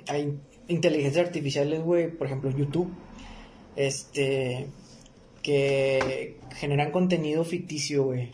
[0.08, 2.10] hay inteligencias artificiales, güey.
[2.10, 2.90] Por ejemplo, YouTube.
[3.76, 4.66] Este.
[5.42, 8.30] Que generan contenido ficticio, güey.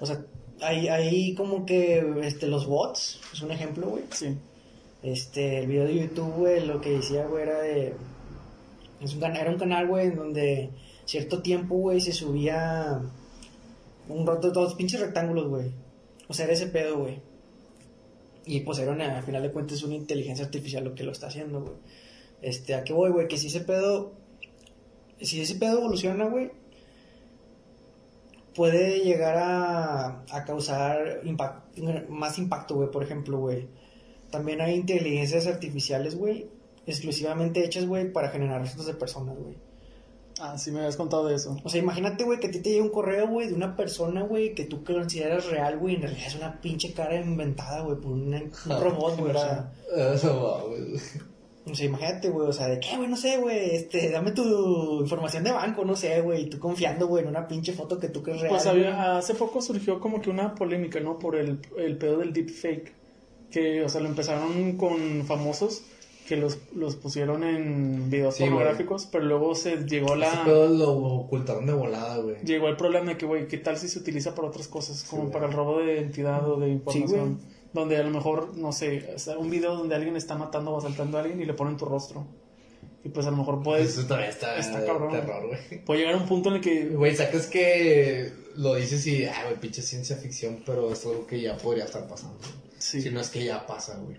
[0.00, 0.24] O sea,
[0.60, 4.04] hay, hay como que este, los bots, es un ejemplo, güey.
[4.10, 4.36] Sí.
[5.02, 7.94] Este, el video de YouTube, güey, lo que decía, güey, era de.
[9.00, 10.70] Es un era un canal, güey, en donde
[11.04, 13.00] cierto tiempo, güey, se subía.
[14.08, 15.70] Un dos, dos pinches rectángulos, güey.
[16.28, 17.20] O sea, era ese pedo, güey.
[18.44, 21.26] Y pues era una, al final de cuentas, una inteligencia artificial lo que lo está
[21.26, 21.74] haciendo, güey.
[22.42, 23.28] Este, ¿a qué voy, güey?
[23.28, 24.12] Que si ese pedo.
[25.20, 26.50] Si ese pedo evoluciona, güey.
[28.54, 32.90] Puede llegar a, a causar impact- más impacto, güey.
[32.90, 33.68] Por ejemplo, güey.
[34.30, 36.48] También hay inteligencias artificiales, güey.
[36.86, 39.56] Exclusivamente hechas, güey, para generar rostros de personas, güey.
[40.38, 41.56] Ah, sí me habías contado de eso.
[41.64, 44.22] O sea, imagínate, güey, que a ti te llega un correo, güey, de una persona,
[44.22, 48.12] güey, que tú consideras real, güey, en realidad es una pinche cara inventada, güey, por
[48.12, 48.52] una- un
[48.82, 49.72] robot, güey, o sea.
[50.14, 51.00] Eso va, güey.
[51.68, 55.00] O sea, imagínate, güey, o sea, de qué, güey, no sé, güey, este, dame tu
[55.00, 58.08] información de banco, no sé, güey, y tú confiando, güey, en una pinche foto que
[58.08, 58.50] tú crees real.
[58.52, 61.18] Pues había, hace poco surgió como que una polémica, ¿no?
[61.18, 62.92] Por el, el pedo del deepfake.
[63.50, 65.82] Que, o sea, lo empezaron con famosos
[66.26, 70.44] que los, los pusieron en videos Sí, pornográficos, pero luego se llegó Ese la...
[70.44, 72.36] pedo lo ocultaron de volada, güey.
[72.44, 75.04] Llegó el problema de que, güey, ¿qué tal si se utiliza para otras cosas?
[75.04, 77.34] Como para el robo de identidad o de información.
[77.34, 77.55] güey.
[77.80, 81.20] Donde a lo mejor, no sé, un video donde alguien está matando o asaltando a
[81.20, 82.26] alguien y le ponen tu rostro.
[83.04, 83.96] Y pues a lo mejor puedes...
[83.96, 85.12] Eso también está, está cabrón.
[85.12, 85.84] terror, güey.
[85.84, 86.86] Puede llegar a un punto en el que...
[86.88, 91.40] Güey, sacas que lo dices y, ah, güey, pinche ciencia ficción, pero es algo que
[91.40, 92.38] ya podría estar pasando.
[92.78, 93.00] Sí.
[93.00, 94.16] Si no es que ya pasa, güey.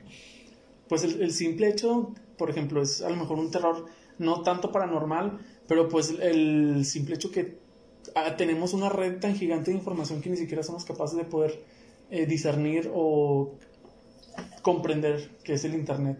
[0.88, 3.88] Pues el, el simple hecho, por ejemplo, es a lo mejor un terror
[4.20, 7.58] no tanto paranormal, pero pues el simple hecho que
[8.16, 11.60] ah, tenemos una red tan gigante de información que ni siquiera somos capaces de poder
[12.12, 13.56] eh, discernir o
[14.62, 16.18] comprender qué es el Internet.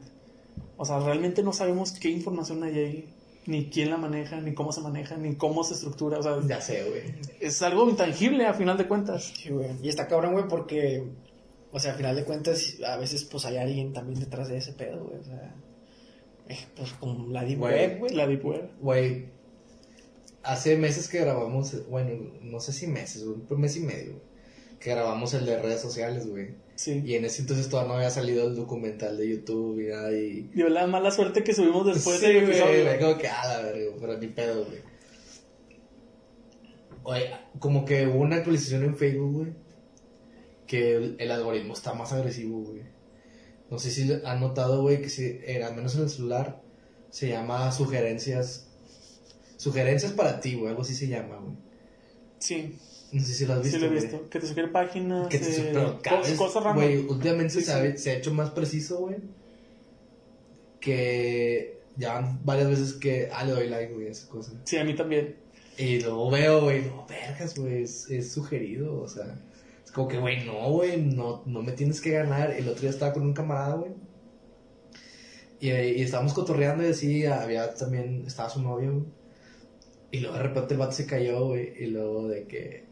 [0.78, 3.14] O sea, realmente no sabemos qué información hay ahí,
[3.46, 6.20] ni quién la maneja, ni cómo se maneja, ni cómo se estructura.
[6.20, 7.04] O sea, Ya sé, güey.
[7.40, 9.34] es algo intangible a final de cuentas.
[9.36, 9.70] Sí, güey.
[9.82, 11.04] Y está cabrón, güey, porque,
[11.72, 14.74] o sea, al final de cuentas, a veces, pues, hay alguien también detrás de ese
[14.74, 15.56] pedo, güey, o sea,
[16.50, 18.14] eh, pues, como la Deep Güey, Web, güey.
[18.16, 18.70] La Deep Web.
[18.82, 19.26] Güey,
[20.44, 24.22] hace meses que grabamos, bueno, no sé si meses, un mes y medio,
[24.80, 26.56] que grabamos el de redes sociales, güey.
[26.76, 27.02] Sí.
[27.06, 30.50] Y en ese entonces todavía no había salido el documental de YouTube y nada, y...
[30.54, 32.84] Dio la mala suerte que subimos después sí, del güey, episodio.
[32.84, 34.80] güey, como que, ah, la verga, pero ni pedo, güey.
[37.04, 39.54] Oye, como que hubo una actualización en Facebook, güey,
[40.68, 42.82] que el, el algoritmo está más agresivo, güey.
[43.70, 46.62] No sé si han notado, güey, que si, eh, al menos en el celular,
[47.10, 48.68] se llama sugerencias.
[49.58, 51.56] Sugerencias para ti, güey, algo así se llama, güey.
[52.40, 52.78] Sí,
[53.12, 53.78] No sé si lo has visto.
[53.78, 54.02] sí lo he güey.
[54.04, 54.30] visto.
[54.30, 56.84] Que te sugiere páginas, Que te eh, pero cada cos- vez, cosas random.
[56.84, 57.98] güey, últimamente Sí, se, ha, sí.
[57.98, 59.16] se ha hecho más preciso, güey.
[60.80, 64.52] Que ya van varias veces que, ah, le doy like, güey, a esa cosa.
[64.64, 65.36] Sí, a mí también.
[65.78, 69.40] Y luego veo, güey, no, vergas, güey, es, es sugerido, o sea.
[69.84, 72.52] Es como que, güey, no, güey, no, no me tienes que ganar.
[72.52, 73.92] El otro día estaba con un camarada, güey.
[75.60, 79.06] Y, y estábamos cotorreando y así, había también, estaba su novio, güey.
[80.12, 82.87] Y luego de repente el vato se cayó, güey, y luego de que, "Ay,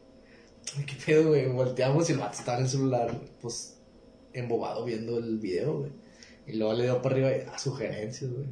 [0.86, 1.48] ¿qué pedo, güey?
[1.48, 3.78] Volteamos y el vato estaba en el celular, pues,
[4.34, 5.92] embobado viendo el video, güey.
[6.48, 8.48] Y luego le dio para arriba a sugerencias, güey.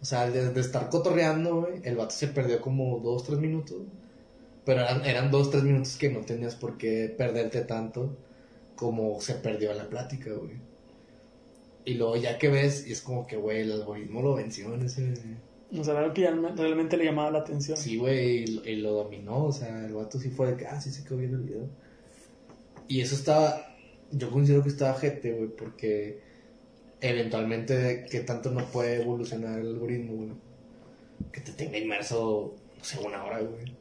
[0.00, 3.82] O sea, de estar cotorreando, güey, el vato se perdió como dos, tres minutos.
[4.64, 8.16] Pero eran, eran dos, tres minutos que no tenías por qué perderte tanto
[8.76, 10.56] como se perdió en la plática, güey.
[11.84, 14.82] Y luego ya que ves, y es como que, güey, el algoritmo lo venció en
[14.82, 15.14] ese...
[15.78, 17.76] O sea, era algo que realmente le llamaba la atención.
[17.78, 20.90] Sí, güey, y, lo dominó, o sea, el vato sí fue de que, ah, sí
[20.90, 21.68] se quedó viendo el video.
[22.88, 23.74] Y eso estaba,
[24.10, 26.20] yo considero que estaba gente, güey, porque
[27.00, 30.30] eventualmente, ¿qué tanto no puede evolucionar el algoritmo, güey?
[31.32, 33.74] Que te tenga inmerso, no sé, una hora, güey.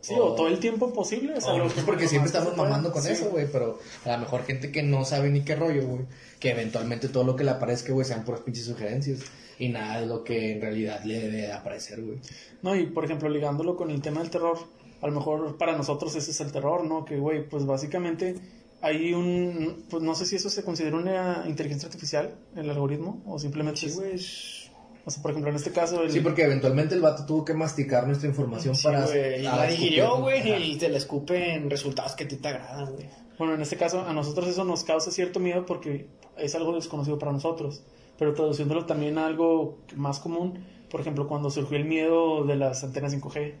[0.00, 1.34] Sí, o todo el tiempo posible.
[1.34, 3.12] O sea, O lo que- porque lo siempre que estamos mamando con Sí.
[3.12, 6.00] eso, güey, pero a lo mejor gente que no sabe ni qué rollo, güey,
[6.40, 9.20] que eventualmente todo lo que le aparezca, güey, sean puras pinches sugerencias
[9.58, 12.18] y nada de lo que en realidad le debe de aparecer, güey.
[12.62, 14.58] No, y por ejemplo, ligándolo con el tema del terror,
[15.00, 17.04] a lo mejor para nosotros ese es el terror, ¿no?
[17.04, 18.36] Que, güey, pues básicamente
[18.80, 19.84] hay un.
[19.90, 23.90] Pues no sé si eso se considera una inteligencia artificial, el algoritmo, o simplemente Sí,
[23.94, 24.70] güey, es-
[25.04, 26.02] O sea, por ejemplo, en este caso.
[26.02, 29.04] El, Sí, porque eventualmente el vato tuvo que masticar nuestra información sí, para...
[29.06, 32.36] güey, y para la digirió, güey, y te la escupe en resultados que a ti
[32.36, 33.08] te agradan, güey.
[33.36, 37.18] Bueno, en este caso, a nosotros eso nos causa cierto miedo porque es algo desconocido
[37.18, 37.82] para nosotros.
[38.22, 42.84] Pero traduciéndolo también a algo más común, por ejemplo, cuando surgió el miedo de las
[42.84, 43.54] antenas 5G,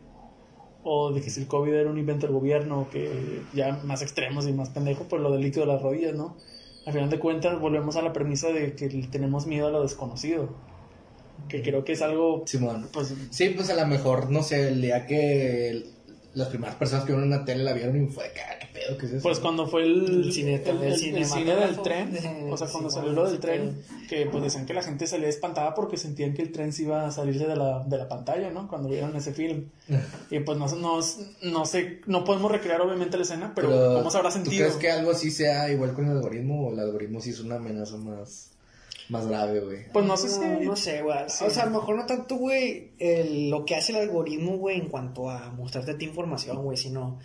[0.84, 4.46] o de que si el COVID era un invento del gobierno, que ya más extremos
[4.46, 6.36] y más pendejo, pues lo del líquido de las rodillas, ¿no?
[6.86, 10.50] Al final de cuentas, volvemos a la premisa de que tenemos miedo a lo desconocido.
[11.48, 12.88] Que creo que es algo, Simón.
[12.92, 15.82] pues, Sí, pues a lo mejor, no sé, el día que
[16.34, 18.98] las primeras personas que vieron una tele la vieron y fue de que, ¿qué pedo?
[18.98, 19.22] ¿Qué es eso?
[19.22, 22.16] Pues cuando fue el, El cine- el- el- el el cine del tren,
[22.50, 25.28] o sea, cuando Sí, salió lo del tren, que pues decían que la gente salía
[25.28, 28.50] espantada porque sentían que el tren se iba a salirse de la, de la pantalla,
[28.50, 28.66] ¿no?
[28.68, 29.66] Cuando vieron ese film.
[30.30, 31.00] Y pues no, no,
[31.42, 34.64] no sé, no podemos recrear obviamente la escena, pero, ¿cómo se habrá ¿Tú sentido?
[34.64, 37.56] crees que algo así sea igual con el algoritmo o el algoritmo sí es una
[37.56, 38.51] amenaza más,
[39.12, 39.92] más grave, güey?
[39.92, 40.40] Pues no sé si...
[40.64, 41.18] No, sé, güey.
[41.28, 41.44] Sí.
[41.46, 44.78] O sea, a lo mejor no tanto, güey, el- lo que hace el algoritmo, güey,
[44.80, 47.18] en cuanto a mostrarte a ti información, güey, sino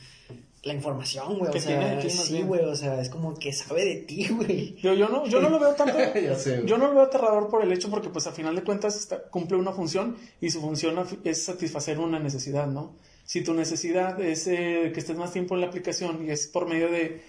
[0.64, 1.50] la información, güey.
[1.56, 2.62] O sea, sí, güey.
[2.66, 4.76] O sea, es como que sabe de ti, güey.
[4.82, 5.98] Yo, yo, no, yo no lo veo tanto.
[6.22, 6.68] Ya sé, güey.
[6.68, 9.24] yo no lo veo aterrador por el hecho porque, pues, a final de cuentas está-
[9.30, 12.96] cumple una función y su función es satisfacer una necesidad, ¿no?
[13.24, 16.68] Si tu necesidad es eh, que estés más tiempo en la aplicación y es por
[16.68, 17.22] medio de,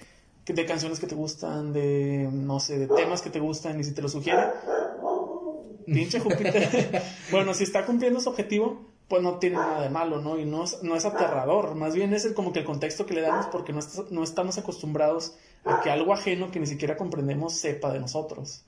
[0.53, 3.93] de canciones que te gustan, de, no sé, de temas que te gustan y si
[3.93, 4.43] te lo sugiere,
[5.87, 7.03] pinche Júpiter.
[7.31, 10.39] bueno, si está cumpliendo su objetivo, pues no tiene nada de malo, ¿no?
[10.39, 13.15] Y no es, no es aterrador, más bien es el, como que el contexto que
[13.15, 15.35] le damos porque no, est- no estamos acostumbrados
[15.65, 18.65] a que algo ajeno que ni siquiera comprendemos sepa de nosotros.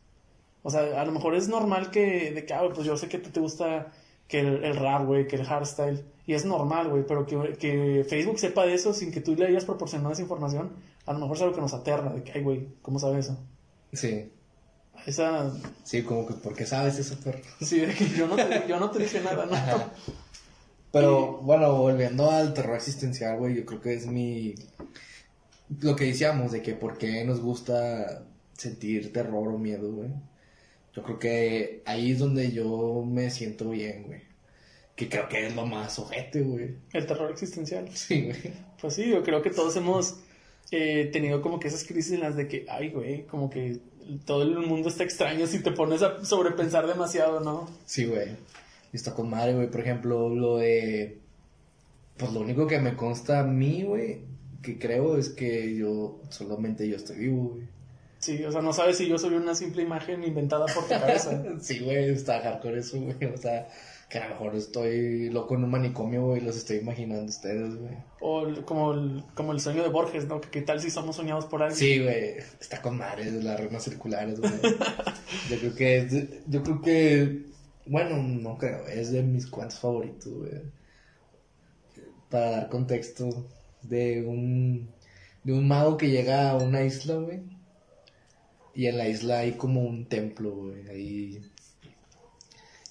[0.63, 3.19] O sea, a lo mejor es normal que, de que, ah, pues yo sé que
[3.19, 3.93] te gusta
[4.29, 8.05] que el, el rap, güey, que el hardstyle, y es normal, güey, pero que, que
[8.09, 10.71] Facebook sepa de eso sin que tú le hayas proporcionado esa información,
[11.07, 13.39] a lo mejor es algo que nos aterra, de que, ay, güey, ¿cómo sabe eso?
[13.93, 14.31] Sí.
[15.07, 17.41] Esa, Sí, como que, ¿por qué sabes eso, perro?
[17.61, 19.91] sí, de que yo no te, yo no te dije nada, ¿no?
[20.93, 24.55] Pero bueno, volviendo al terror existencial, güey, yo creo que es mi...
[25.81, 28.25] Lo que decíamos de que por qué nos gusta
[28.61, 30.11] sentir terror o miedo, güey.
[30.95, 34.23] Yo creo que ahí es donde yo me siento bien, güey.
[34.97, 36.75] Que creo que es lo más ojete, güey.
[36.93, 37.89] El terror existencial.
[37.95, 38.53] Sí, güey.
[38.81, 40.19] Pues sí, yo creo que todos hemos
[40.71, 43.81] eh, tenido como que esas crisis en las de que, ay, güey, como que
[44.25, 47.69] todo el mundo está extraño si te pones a sobrepensar demasiado, ¿no?
[47.87, 48.29] Sí, güey.
[48.93, 49.71] Está con madre, güey.
[49.71, 51.19] Por ejemplo, lo de...
[52.17, 54.21] Pues lo único que me consta a mí, güey,
[54.63, 57.67] que creo es que yo, solamente yo estoy vivo, güey.
[58.19, 61.43] Sí, o sea, no sabes si yo soy una simple imagen inventada por tu cabeza.
[61.61, 63.33] Sí, güey, está hardcore eso, güey.
[63.33, 63.69] O sea,
[64.11, 67.95] que a lo mejor estoy loco en un manicomio, güey, los estoy imaginando ustedes, güey.
[68.21, 70.41] O el- como el, como el sueño de Borges, ¿no?
[70.41, 71.79] Que qué tal si somos soñados por alguien.
[71.79, 74.53] Sí, güey, está con madres las runas circulares, güey.
[75.51, 77.43] Yo creo que, es de- yo creo que,
[77.87, 80.53] bueno, no creo, es de mis cuantos favoritos, güey.
[82.29, 83.47] Para dar contexto
[83.83, 84.89] de un,
[85.45, 87.41] de un mago que llega a una isla, güey.
[88.75, 91.41] Y en la isla hay como un templo, güey, ahí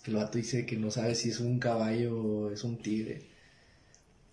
[0.10, 3.22] que el vato dice que no sabe si es un caballo o es un tigre.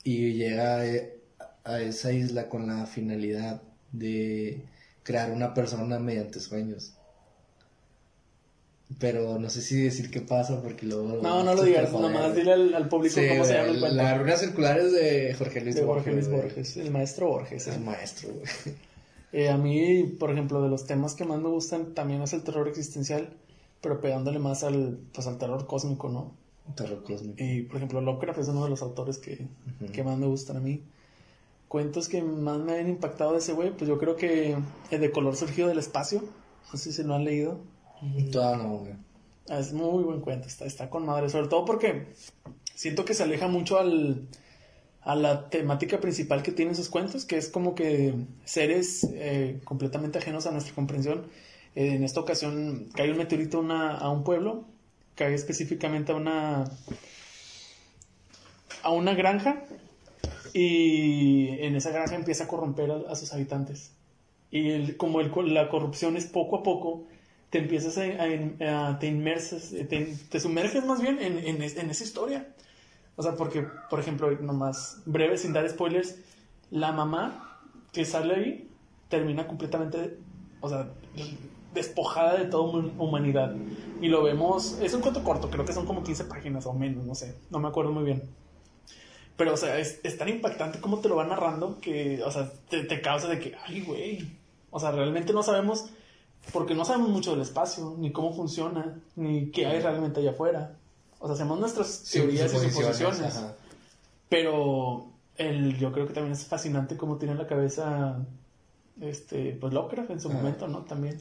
[0.04, 1.18] Y llega eh,
[1.64, 3.60] a esa isla con la finalidad
[3.92, 4.62] de
[5.02, 6.94] crear una persona mediante sueños.
[9.00, 11.20] Pero no sé si decir qué pasa porque luego...
[11.20, 13.80] No, no lo digas, nomás dile al, al público Sí, cómo se llama el la-
[13.80, 13.96] cuento.
[13.96, 16.28] Las runas circulares de Jorge Luis de Jorge Luis.
[16.28, 17.66] Borges, el maestro Borges.
[17.66, 17.76] Es ¿eh?
[17.76, 18.76] el maestro, güey.
[19.32, 22.42] Eh, a mí, por ejemplo, de los temas que más me gustan también es el
[22.42, 23.28] terror existencial,
[23.86, 26.34] pero pegándole más al, pues, al terror cósmico, ¿no?
[26.74, 27.36] Terror cósmico.
[27.38, 29.46] Y, por ejemplo, Lovecraft es uno de los autores que,
[29.92, 30.82] que más me gustan a mí.
[31.68, 34.56] Cuentos que más me han impactado de ese güey, pues yo creo que
[34.90, 36.24] el de color surgido del espacio,
[36.72, 37.60] no sé si lo han leído.
[38.32, 38.94] Todavía no, güey.
[39.48, 42.08] Ah, Es muy buen cuento, está, está con madre, sobre todo porque
[42.74, 44.26] siento que se aleja mucho al,
[45.02, 48.14] a la temática principal que tienen sus cuentos, que es como que
[48.44, 51.26] seres eh, completamente ajenos a nuestra comprensión.
[51.76, 54.64] En esta ocasión cae un meteorito a una- a un pueblo,
[55.14, 56.64] cae específicamente a una,
[58.82, 59.62] a una granja
[60.52, 63.92] y en esa granja empieza a corromper a, sus habitantes.
[64.50, 67.04] Y como la corrupción es poco a poco,
[67.50, 72.48] te empiezas a, te inmersas, eh, te, sumerges más bien en, en esa historia.
[73.16, 76.16] O sea, porque, por ejemplo, nomás breve, sin dar spoilers,
[76.70, 77.60] la mamá
[77.92, 78.70] que sale ahí
[79.08, 80.18] termina completamente,
[80.60, 80.90] o sea,
[81.76, 83.54] despojada de toda hum- humanidad.
[84.00, 87.04] Y lo vemos, es un cuento corto, creo que son como 15 páginas o menos,
[87.06, 88.22] no sé, no me acuerdo muy bien.
[89.36, 92.50] Pero, o sea, es, es tan impactante como te lo va narrando que, o sea,
[92.68, 94.28] te, te causa de que, ay, güey.
[94.70, 95.86] O sea, realmente no sabemos,
[96.52, 100.76] porque no sabemos mucho del espacio, ni cómo funciona, ni qué hay realmente allá afuera.
[101.18, 103.36] O sea, hacemos nuestras teorías y suposiciones.
[103.36, 103.54] ajá.
[104.28, 105.06] Pero
[105.36, 108.18] el, yo creo que también es fascinante cómo tiene la cabeza
[109.00, 110.38] este, pues Lovecraft en su Ajá.
[110.38, 110.80] momento, ¿no?
[110.80, 111.18] También.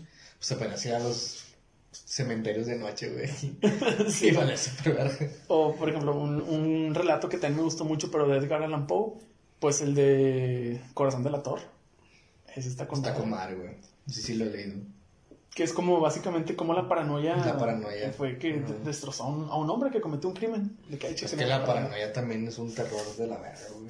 [0.52, 1.46] Apenas ir a los
[1.92, 3.28] cementerios de noche, güey.
[4.10, 4.32] Sí.
[4.32, 5.18] Vale, verga.
[5.48, 8.86] O, por ejemplo, un, un relato que también me gustó mucho, pero de Edgar Allan
[8.88, 9.14] Poe,
[9.60, 11.64] pues el de Corazón de la Torre.
[12.56, 13.72] Ese está con Está con madre, güey.
[14.08, 14.76] Sí, sí lo he leído.
[15.54, 17.38] Que es como básicamente como la paranoia.
[17.38, 18.08] La paranoia.
[18.08, 20.78] que Fue que destrozó a un, a un hombre que cometió un crimen.
[20.90, 21.90] De que, "Ay, Es que la la paranoia".
[21.90, 23.90] paranoia también es un terror de la verga, güey.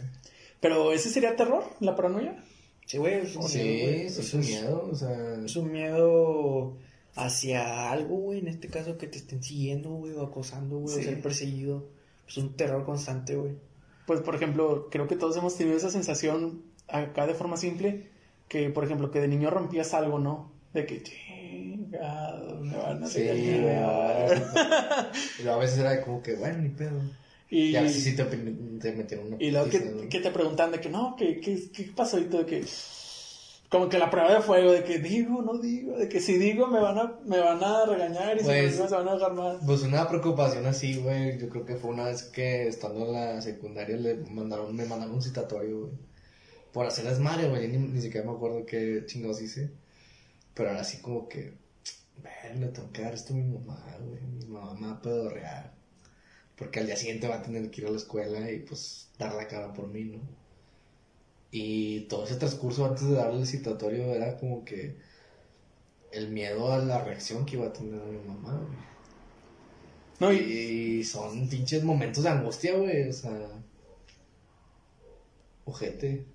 [0.62, 2.44] Pero ese sería terror, la paranoia.
[2.86, 4.06] Sí, güey, es un Sí, miedo, güey.
[4.06, 5.36] es Es un miedo, o sea...
[5.44, 6.78] Es un miedo
[7.16, 11.02] hacia algo, güey, en este caso que te estén siguiendo, güey, o acosando, güey, Sí.
[11.02, 11.88] o ser perseguido.
[12.28, 13.54] Es un terror constante, güey.
[14.06, 18.08] Pues, por ejemplo, creo que todos hemos tenido esa sensación acá de forma simple,
[18.48, 20.52] que, por ejemplo, que de niño rompías algo, ¿no?
[20.74, 24.28] De que, chingado, me van a Sí, regañar".
[24.28, 25.48] güey.
[25.50, 27.00] A veces era como que, bueno, ni pedo.
[27.50, 30.72] Y, Y a veces sí te, te metieron una y luego que, que te preguntan
[30.72, 32.18] de que no, que, que, ¿qué pasó?
[32.20, 32.66] Y todo de que...
[33.70, 36.68] Como que la prueba de fuego, de que digo, no digo, de que si digo
[36.68, 39.14] me van a, me van a regañar y si Pues- no digo se van a
[39.16, 39.60] dejar mal.
[39.66, 43.42] Pues una preocupación así, güey, yo creo que fue una vez que estando en la
[43.42, 45.92] secundaria le mandaron, me mandaron un citatorio, güey.
[46.72, 49.72] Por hacer desmadre, güey, ni, ni siquiera me acuerdo qué chingados hice.
[50.54, 51.54] Pero era así como que,
[52.24, 55.02] ver, le tengo que dar esto a mi mamá, güey, mi mamá me va a
[55.02, 55.74] pedorrear.
[56.58, 59.34] Porque al día siguiente va a tener que ir a la escuela y pues dar
[59.36, 60.20] la cara por mí, ¿no?
[61.52, 64.96] Y todo ese transcurso antes de darle el citatorio era como que
[66.12, 68.86] el miedo a la reacción que iba a tener mi mamá, güey.
[70.20, 73.50] No, y, Y son pinches momentos de angustia, güey, o sea.
[75.66, 76.26] Ojete.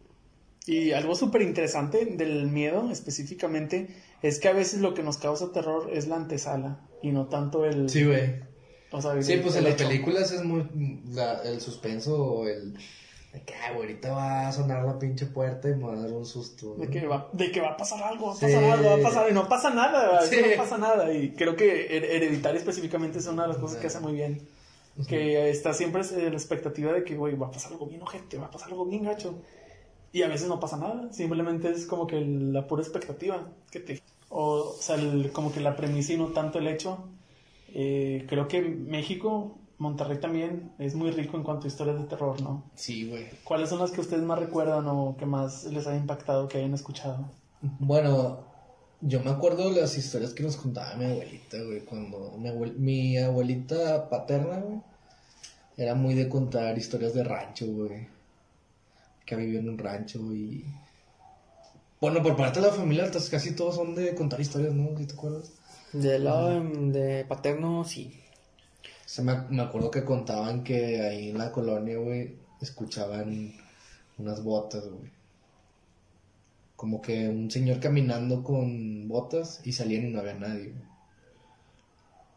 [0.67, 3.89] y algo súper interesante del miedo específicamente
[4.23, 7.65] es que a veces lo que nos causa terror es la antesala y no tanto
[7.65, 7.89] el...
[7.89, 8.50] Sí, güey.
[8.93, 10.67] O sea, Sí, pues en las películas es muy.
[11.13, 12.75] la- el suspenso o el.
[13.33, 16.27] De que, ahorita va a sonar la pinche puerta y me va a dar un
[16.27, 16.75] susto.
[16.77, 16.85] ¿no?
[16.85, 18.41] De que, va, de que va a pasar algo, va a Sí.
[18.47, 20.37] pasar algo, va a pasar, y no pasa nada, Sí.
[20.51, 21.13] no pasa nada.
[21.15, 24.49] Y creo que Her- Hereditario específicamente es una de las cosas que hace muy bien.
[25.07, 28.37] Que está siempre eh, la expectativa de que, güey, va a pasar algo bien ojete,
[28.37, 29.37] va a pasar algo bien gacho.
[30.13, 34.03] Y a veces no pasa nada, simplemente es como que la pura expectativa que te...
[34.29, 36.99] O, sea, el- como que la premisa y no tanto el hecho.
[37.75, 42.41] Eh, creo que México, Monterrey también, es muy rico en cuanto a historias de terror,
[42.43, 42.65] ¿no?
[42.75, 43.27] Sí, güey.
[43.45, 46.75] ¿Cuáles son las que ustedes más recuerdan o que más les haya impactado, que hayan
[46.75, 47.31] escuchado?
[47.79, 48.41] Bueno,
[49.01, 51.81] yo me acuerdo de las historias que nos contaba mi abuelita, güey.
[51.85, 54.81] Cuando mi, abuel- mi abuelita paterna, güey,
[55.77, 58.09] era muy de contar historias de rancho, güey.
[59.25, 60.65] Que vivió en un rancho y.
[62.01, 64.97] Bueno, por parte de la familia, pues, casi todos son de contar historias, ¿no?
[64.99, 65.53] ¿Sí te acuerdas?
[65.93, 68.21] Del lado de, de paterno, sí.
[68.85, 73.53] O sea, me, me acuerdo que contaban que ahí en la colonia, güey, escuchaban
[74.19, 75.11] unas botas, güey.
[76.77, 80.91] Como que un señor caminando con botas y salían y no había nadie, güey.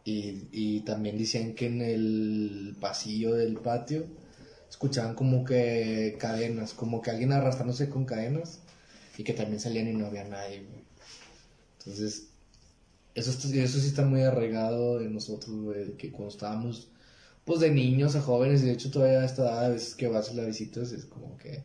[0.06, 4.04] Y, y también decían que en el pasillo del patio
[4.68, 8.58] escuchaban como que cadenas, como que alguien arrastrándose con cadenas
[9.16, 10.84] y que también salían y no había nadie, güey.
[11.78, 12.28] Entonces,
[13.14, 16.88] eso, eso sí está muy arraigado en nosotros, güey, de que cuando estábamos,
[17.44, 20.08] pues de niños a jóvenes, y de hecho todavía a esta edad, a veces que
[20.08, 21.62] vas a las visitas, es como que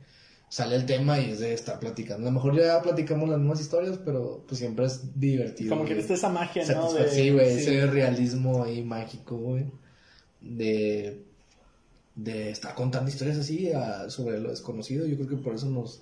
[0.50, 2.28] sale el tema y es de estar platicando.
[2.28, 5.70] A lo mejor ya platicamos las mismas historias, pero pues siempre es divertido.
[5.70, 6.92] Como que está esa magia, ¿no?
[6.94, 7.62] De- sí, güey, sí.
[7.62, 9.66] ese realismo ahí mágico, güey,
[10.42, 11.22] de,
[12.16, 15.06] de estar contando historias así a- sobre lo desconocido.
[15.06, 16.02] Yo creo que por eso nos,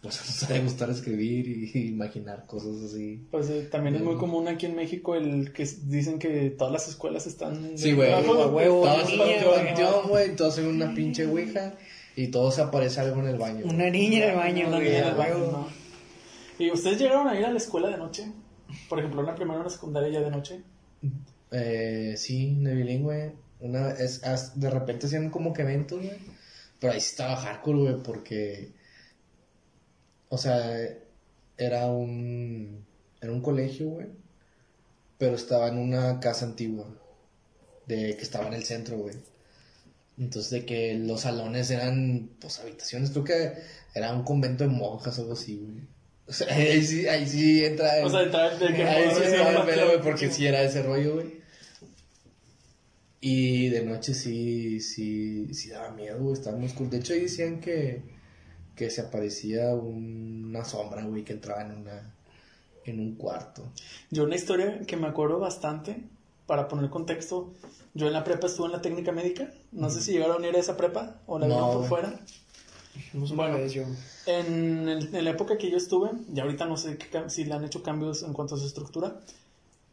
[0.00, 3.26] pues, nos sabe gustar escribir y, imaginar cosas así.
[3.30, 6.88] Pues eh, también es muy común aquí en México el que dicen que todas las
[6.88, 7.76] escuelas están...
[7.76, 8.12] Sí, güey.
[8.12, 9.38] Ah, huevo, Todos güey.
[9.38, 11.74] un panteón, güey, todos en una pinche ouija
[12.16, 13.64] y todos aparece algo en el baño.
[13.66, 15.66] Una niña en el baño, Una niña en el a baño.
[16.58, 18.30] ¿Y ustedes llegaron a ir a la escuela de noche?
[18.88, 20.60] Por ejemplo, en la primaria o la secundaria ya de noche.
[21.50, 23.34] Eh, sí, de bilingüe.
[23.60, 26.16] Una, es, as- de repente hacían como que eventos, güey.
[26.78, 28.72] Pero ahí sí estaba hardcore, güey, porque.
[30.32, 30.88] O sea,
[31.58, 32.86] era un.
[33.20, 34.06] Era un colegio, güey.
[35.18, 36.86] Pero estaba en una casa antigua.
[37.86, 39.14] De que estaba en el centro, güey.
[40.16, 43.10] Entonces, de que los salones eran, pues, habitaciones.
[43.10, 43.52] Creo que
[43.94, 45.82] era un convento de monjas o algo así, güey.
[46.26, 47.98] O sea, ahí sí, ahí sí entra.
[47.98, 48.84] el- O sea, entrar de que...
[48.84, 51.42] Ahí sí estaba el sí, pedo, güey, porque sí era ese rollo, güey.
[53.20, 56.88] Y de noche sí, sí, sí daba miedo, güey, estaba muy oscuro.
[56.88, 58.02] De hecho, ahí decían que,
[58.76, 62.14] que se aparecía una sombra, güey, que entraba en una,
[62.84, 63.62] en un cuarto.
[64.10, 66.02] Yo una historia que me acuerdo bastante,
[66.46, 67.52] para poner contexto,
[67.94, 70.56] yo en la prepa estuve en la técnica médica, no sé si llegaron a ir
[70.56, 72.20] a esa prepa o la No, vieron por fuera.
[73.36, 73.56] Bueno.
[74.26, 77.54] En, el- en la época que yo estuve, y ahorita no sé qué si le
[77.54, 79.20] han hecho cambios en cuanto a su estructura,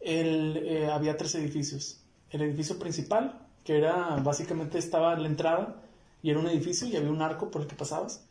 [0.02, 1.98] el, eh, había tres edificios.
[2.32, 5.76] El edificio principal, que era básicamente estaba en la entrada,
[6.22, 8.22] y era un edificio y había un arco por el que pasabas.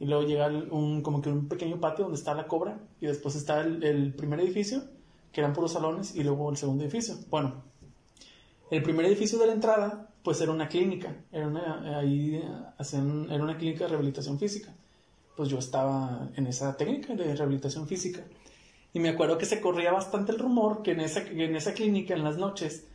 [0.00, 3.34] Y luego llega un, como que un pequeño patio donde está la cobra, y después
[3.34, 4.82] está el, primer edificio,
[5.32, 7.16] que eran puros salones, y luego el segundo edificio.
[7.30, 7.62] Bueno,
[8.70, 12.42] el primer edificio de la entrada, pues era una clínica, era una, ahí
[12.78, 14.72] hacían, era una clínica de rehabilitación física.
[15.36, 18.24] Pues yo estaba en esa técnica de rehabilitación física.
[18.92, 22.14] Y me acuerdo que se corría bastante el rumor que en esa, en esa clínica
[22.14, 22.86] en las noches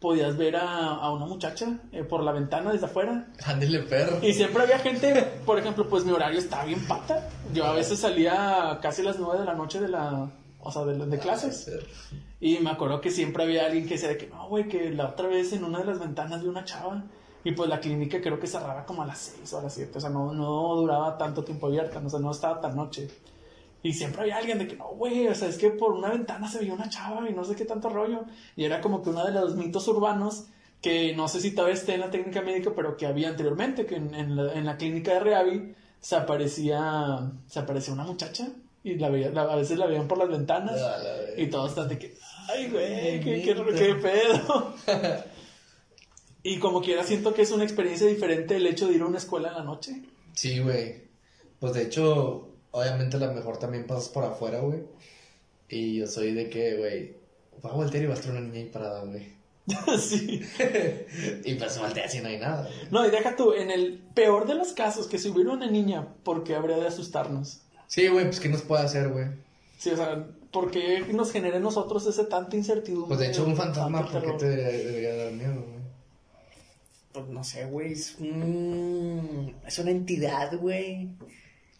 [0.00, 3.28] podías ver a, a una muchacha eh, por la ventana desde afuera.
[3.44, 4.18] Ándele, perro.
[4.22, 7.28] Y siempre había gente, por ejemplo, pues mi horario estaba bien pata.
[7.52, 10.30] Yo a veces salía casi a las nueve de la noche de la,
[10.60, 11.70] o sea, de, de clases.
[12.40, 15.08] Y me acuerdo que siempre había alguien que decía de que no, güey, que la
[15.08, 17.02] otra vez en una de las ventanas vi una chava
[17.44, 19.96] Y pues la clínica creo que cerraba como a las 6 o a las 7.
[19.96, 22.02] O sea, no, no duraba tanto tiempo abierta.
[22.04, 23.08] O sea, no estaba tan noche.
[23.82, 26.48] Y siempre había alguien de que no, güey, o sea, es que por una ventana
[26.50, 28.24] se veía una chava y no sé qué tanto rollo.
[28.56, 30.46] Y era como que uno de los mitos urbanos
[30.82, 33.96] que no sé si todavía esté en la técnica médica, pero que había anteriormente, que
[33.96, 38.48] en, en la, en la clínica de Reavi se aparecía, se aparecía una muchacha
[38.84, 41.70] y la veía, la- a veces la veían por las ventanas Ah, la y todos
[41.70, 42.14] están de que,
[42.48, 44.74] ay, güey, qué, qué, qué pedo.
[46.42, 49.18] y como quiera siento que es una experiencia diferente el hecho de ir a una
[49.18, 50.02] escuela en la noche.
[50.34, 51.02] Sí, güey.
[51.58, 54.80] Pues de hecho, obviamente la mejor también pasas por afuera, güey.
[55.68, 57.14] Y yo soy de que, güey,
[57.64, 59.34] va a voltear y va a estar una niña ahí parada, güey.
[59.98, 60.42] sí.
[61.44, 62.88] Y pues voltea si no hay nada, güey.
[62.90, 66.06] No, y deja tú, en el peor de los casos, que si hubiera una niña,
[66.22, 67.62] ¿por qué habría de asustarnos?
[67.88, 69.26] Sí, güey, pues ¿qué nos puede hacer, güey?
[69.78, 73.08] Sí, o sea, ¿por qué nos genera en nosotros ese tanta incertidumbre?
[73.08, 75.76] Pues de hecho, un fantasma, ¿por qué te debería dar miedo, güey?
[77.12, 77.92] Pues no sé, güey.
[77.92, 81.08] Es, un- es una entidad, güey.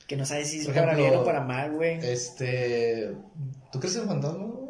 [0.06, 1.98] Que no sabe si es para bien o para mal, güey.
[1.98, 3.16] Este.
[3.72, 4.66] ¿Tú crees en fantasmas, güey?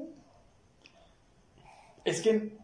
[2.05, 2.57] Es que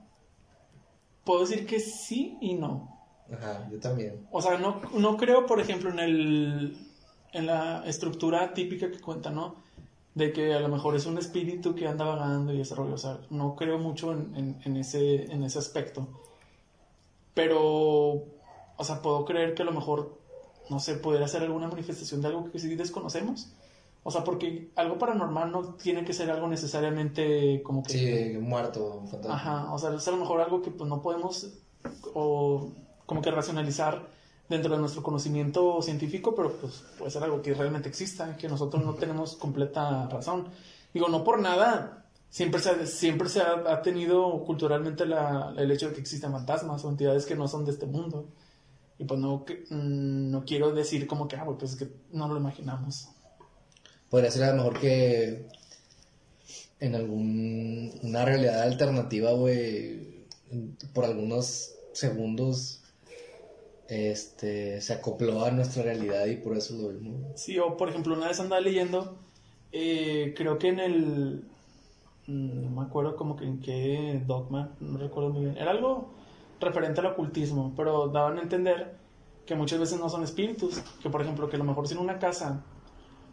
[1.25, 2.89] puedo decir que sí y no.
[3.33, 4.27] Ajá, yo también.
[4.31, 6.89] O sea, no, no creo, por ejemplo, en el
[7.33, 9.57] en la estructura típica que cuenta, ¿no?
[10.15, 12.95] De que a lo mejor es un espíritu que anda vagando y ese rollo.
[12.95, 16.09] O sea, no creo mucho en, en- en ese, en ese aspecto.
[17.35, 17.61] Pero,
[18.77, 20.19] o sea, puedo creer que a lo mejor,
[20.73, 23.49] no sé, pudiera ser alguna manifestación de algo que sí desconocemos.
[24.05, 27.93] O sea, porque algo paranormal no tiene que ser algo necesariamente como que...
[27.93, 29.35] Sí, muerto, fantasma.
[29.37, 31.47] Ajá, o sea, es a lo mejor algo que pues no podemos
[32.15, 32.71] o
[33.07, 34.07] como que racionalizar
[34.49, 38.85] dentro de nuestro conocimiento científico, pero pues puede ser algo que realmente exista, que nosotros
[38.85, 40.49] no tenemos completa razón.
[40.93, 45.71] Digo, no por nada, siempre se ha, siempre se ha, ha tenido culturalmente la- el
[45.71, 48.27] hecho de que existen fantasmas o entidades que no son de este mundo.
[48.99, 52.29] Y pues no, que- mm, no quiero decir como que, ah, pues es que no
[52.29, 53.09] lo imaginamos.
[54.11, 55.49] Podría ser a lo mejor que
[56.81, 60.27] en algún una realidad alternativa, güey,
[60.93, 62.81] por algunos segundos
[63.89, 67.21] este se acopló a nuestra realidad y por eso lo vimos.
[67.37, 69.19] Sí, o por ejemplo, una vez andaba leyendo,
[69.73, 71.45] eh, creo que en el.
[72.27, 75.57] mm, No me acuerdo como que en qué dogma, no recuerdo muy bien.
[75.59, 76.15] Era algo
[76.63, 78.97] referente al ocultismo, pero daban a entender
[79.47, 80.83] que muchas veces no son espíritus.
[81.03, 82.65] Que por ejemplo, que a lo mejor si en una casa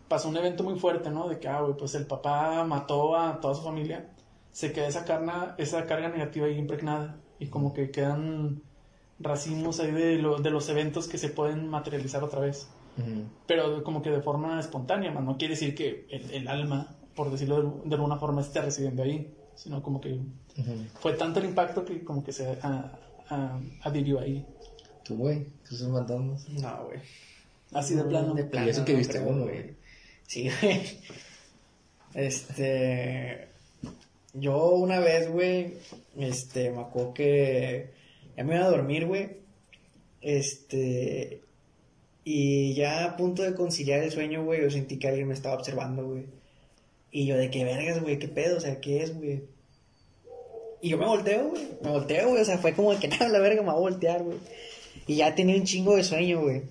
[0.08, 1.28] pasó un evento muy fuerte, ¿no?
[1.30, 4.10] De que, ah, güey, pues el papá mató a toda su familia,
[4.52, 8.64] se queda esa, carga esa carga negativa ahí impregnada y como que quedan
[9.20, 12.70] racimos ahí de, lo- de los eventos que se pueden materializar otra vez
[13.48, 15.26] pero como que de forma espontánea, man.
[15.26, 19.04] no quiere decir que el, el alma, por decirlo de, de alguna forma, esté residiendo
[19.04, 20.14] ahí, sino como que
[20.58, 20.74] Ujú.
[21.00, 22.92] fue tanto el impacto que como que se ah,
[23.30, 24.46] ah, adhirió ahí.
[25.04, 25.46] ¿Tú, güey?
[25.64, 26.50] ¿Crees en fantasmas?
[26.50, 27.00] No, güey.
[27.74, 28.34] Así de plano.
[28.34, 28.68] De plano.
[28.68, 29.76] Y eso que no viste uno, güey.
[30.28, 30.82] Sí, güey.
[32.14, 33.48] Este.
[34.34, 35.74] Yo una vez, güey,
[36.18, 37.90] este, me acuerdo que
[38.38, 39.38] ya me iba a dormir, güey.
[40.22, 41.42] Este.
[42.24, 45.56] Y ya a punto de conciliar el sueño, güey, yo sentí que alguien me estaba
[45.56, 46.26] observando, güey.
[47.12, 49.44] Y yo, de qué vergas, güey, qué pedo, o sea, qué es, güey.
[50.82, 51.68] Y yo me volteo, güey.
[51.82, 52.42] Me volteo, güey.
[52.42, 54.38] O sea, fue como de que nada, la verga me va a voltear, güey.
[55.08, 56.62] Y ya tenía un chingo de sueño, güey.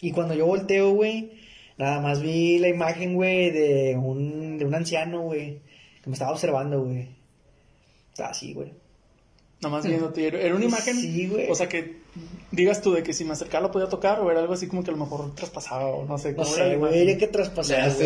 [0.00, 1.32] Y cuando yo volteo, güey,
[1.78, 5.60] nada más vi la imagen, güey, de un, de un anciano, güey,
[6.02, 7.08] que me estaba observando, güey.
[8.10, 8.72] Estaba así, güey.
[9.60, 10.26] Nomás viéndote.
[10.26, 10.96] Era era una imagen.
[10.96, 11.50] Sí, güey.
[11.50, 11.96] O sea, que
[12.50, 14.84] digas tú de que si me acercaba lo podía tocar o era algo así como
[14.84, 16.32] que a lo mejor traspasaba o no sé.
[16.32, 17.26] No cómo era la sé, güey, era que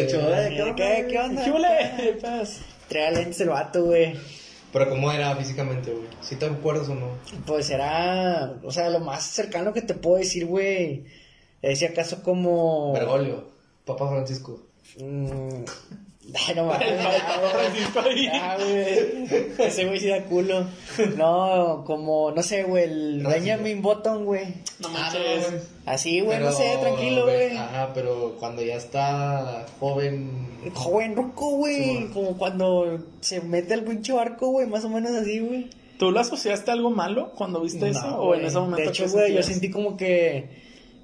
[0.04, 1.44] hecho, "Eh, ¿qué onda, ¿Qué, qué onda?
[1.44, 2.12] ¿Qué huele?
[2.22, 2.61] Paz.
[2.88, 4.14] Traía lentes el vato, güey.
[4.72, 6.06] Pero ¿cómo era físicamente, güey?
[6.20, 7.08] ¿Sí te acuerdas o no?
[7.46, 11.04] Pues era, o sea, lo más cercano que te puedo decir, güey.
[11.62, 12.92] Es si acaso como...
[12.92, 13.44] Bergoglio,
[13.84, 14.60] Papa Francisco.
[15.00, 15.64] Mm,
[16.57, 16.89] no mames.
[16.91, 18.29] El Papa Francisco ahí.
[18.33, 19.66] Ah, güey.
[19.66, 20.66] Ese güey sí da culo.
[21.16, 23.26] No, como, no sé, güey, el.
[23.26, 24.47] Benjamin Button, güey.
[24.81, 25.53] No Ah, manches.
[25.53, 27.57] no, Así, güey, no sé, tranquilo, güey.
[27.57, 30.49] Ajá, pero cuando ya está joven.
[30.74, 31.76] Joven ruco, güey.
[31.83, 35.70] Sí, como cuando se mete al pinche barco, güey, más o menos así, güey.
[35.99, 38.07] ¿Tú lo asociaste a algo malo cuando viste eso?
[38.07, 40.49] No, ¿O en ese momento De hecho, güey, yo sentí como que,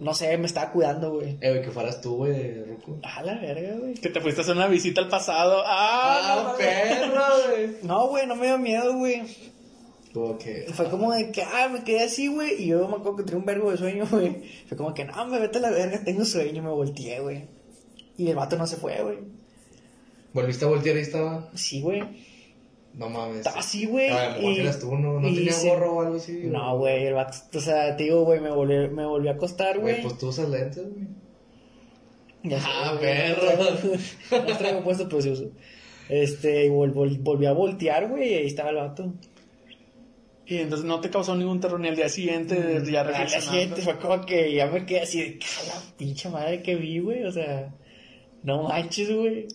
[0.01, 1.39] no sé, me estaba cuidando, güey.
[1.41, 2.99] Eh, güey, que fueras tú, güey, de Ruco.
[3.03, 3.95] A la verga, güey.
[3.95, 5.63] Que te fuiste a hacer una visita al pasado.
[5.65, 6.51] ¡Ah!
[6.53, 7.77] no, perro, güey!
[7.83, 9.23] No, güey, no me dio miedo, güey.
[10.75, 12.63] Fue como de que, ah, me quedé así, güey.
[12.63, 14.43] Y yo me acuerdo que tenía un vergo de sueño, güey.
[14.69, 16.63] Fue como que, no, me vete a la verga, tengo sueño.
[16.63, 17.49] Me volteé, güey.
[18.17, 19.19] Y el vato no se fue, güey.
[20.33, 21.51] Volviste a voltear y estaba.
[21.55, 22.03] Sí, güey.
[22.97, 23.39] No mames.
[23.39, 24.09] Estaba así, güey.
[24.11, 26.43] Ah, y- eras tú, no, no tenía se- gorro o algo así.
[26.45, 29.79] No, güey, el vato, o sea, te digo, güey, me volví, me volví a acostar,
[29.81, 30.03] Güey, güey.
[30.03, 31.07] pues tú usas lentes, güey.
[32.45, 33.47] Ya Ah, perro.
[34.47, 35.51] No traigo puesto, pero sí uso.
[36.09, 39.13] Este, y vol- vol- volví a voltear, güey, y ahí estaba el vato.
[40.47, 43.41] Y entonces no te causó ningún terror ni al día siguiente, Mm, ya Al día
[43.41, 46.99] siguiente fue como que ya me quedé así de, "A la pinche madre que vi,
[46.99, 47.75] güey, o sea,
[48.43, 49.49] no manches, güey.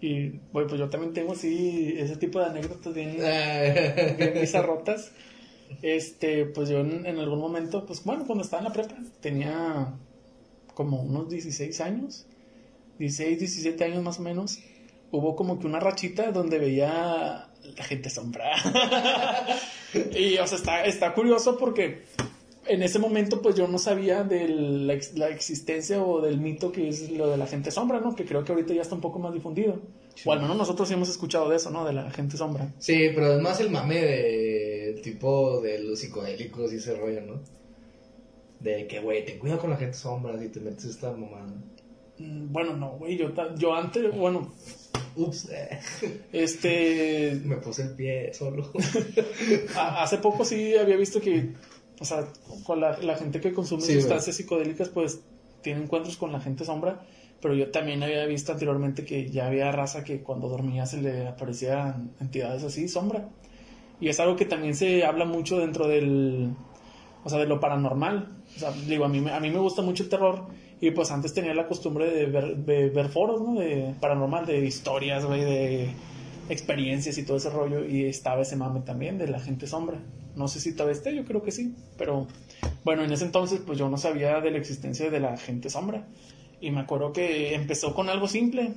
[0.00, 5.12] Y, güey, pues yo también tengo así ese tipo de anécdotas bien, Eh, bien bizarrotas.
[5.82, 9.94] Este, pues yo en, en algún momento, pues bueno, cuando estaba en la prepa, tenía
[10.74, 12.26] como unos 16 años,
[12.98, 14.58] 16, 17 años más o menos.
[15.12, 18.52] Hubo como que una rachita donde veía la gente sombra.
[20.16, 22.04] y, o sea, está, está curioso porque
[22.70, 26.70] en ese momento, pues yo no sabía de la, ex- la existencia o del mito
[26.72, 28.14] que es lo de la gente sombra, ¿no?
[28.14, 29.80] Que creo que ahorita ya está un poco más difundido.
[30.24, 31.84] O al menos nosotros sí hemos escuchado de eso, ¿no?
[31.84, 32.72] De la gente sombra.
[32.78, 37.40] Sí, pero es más el mame de tipo de los psicodélicos y ese rollo, ¿no?
[38.60, 41.54] De que, güey, ten cuidado con la gente sombra si te metes esta mamada.
[42.18, 44.52] Mm, Bueno, no, güey, yo, yo antes, bueno,
[45.16, 45.80] Ups, eh,
[46.32, 48.70] este, me puse el pie solo.
[49.76, 51.52] hace poco sí había visto que,
[52.00, 52.26] o sea,
[52.64, 55.20] con la, la gente que consume Sí, sustancias psicodélicas, pues
[55.62, 57.00] tiene encuentros con la gente sombra,
[57.40, 61.26] pero yo también había visto anteriormente que ya había raza que cuando dormía se le
[61.28, 63.28] aparecían entidades así, sombra.
[64.00, 66.54] Y es algo que también se habla mucho dentro del,
[67.24, 68.28] o sea, de lo paranormal.
[68.56, 70.46] O sea, digo, a mí, me- a mí me gusta mucho el terror
[70.80, 73.60] y pues antes tenía la costumbre de ver, de ver foros, ¿no?
[73.60, 75.94] De paranormal, de historias, güey, de
[76.50, 79.98] experiencias y todo ese rollo y estaba ese mame también de la gente sombra.
[80.36, 82.26] No sé si todavía esté, yo creo que sí, pero
[82.84, 86.06] bueno, en ese entonces pues yo no sabía de la existencia de la gente sombra
[86.60, 88.72] y me acuerdo que empezó con algo simple,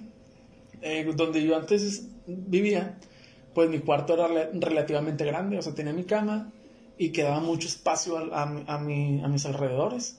[0.82, 2.98] eh, donde yo antes vivía,
[3.54, 6.52] pues mi cuarto era rela- relativamente grande, o sea, tenía mi cama
[6.98, 10.16] y quedaba mucho espacio a, a, a mis alrededores.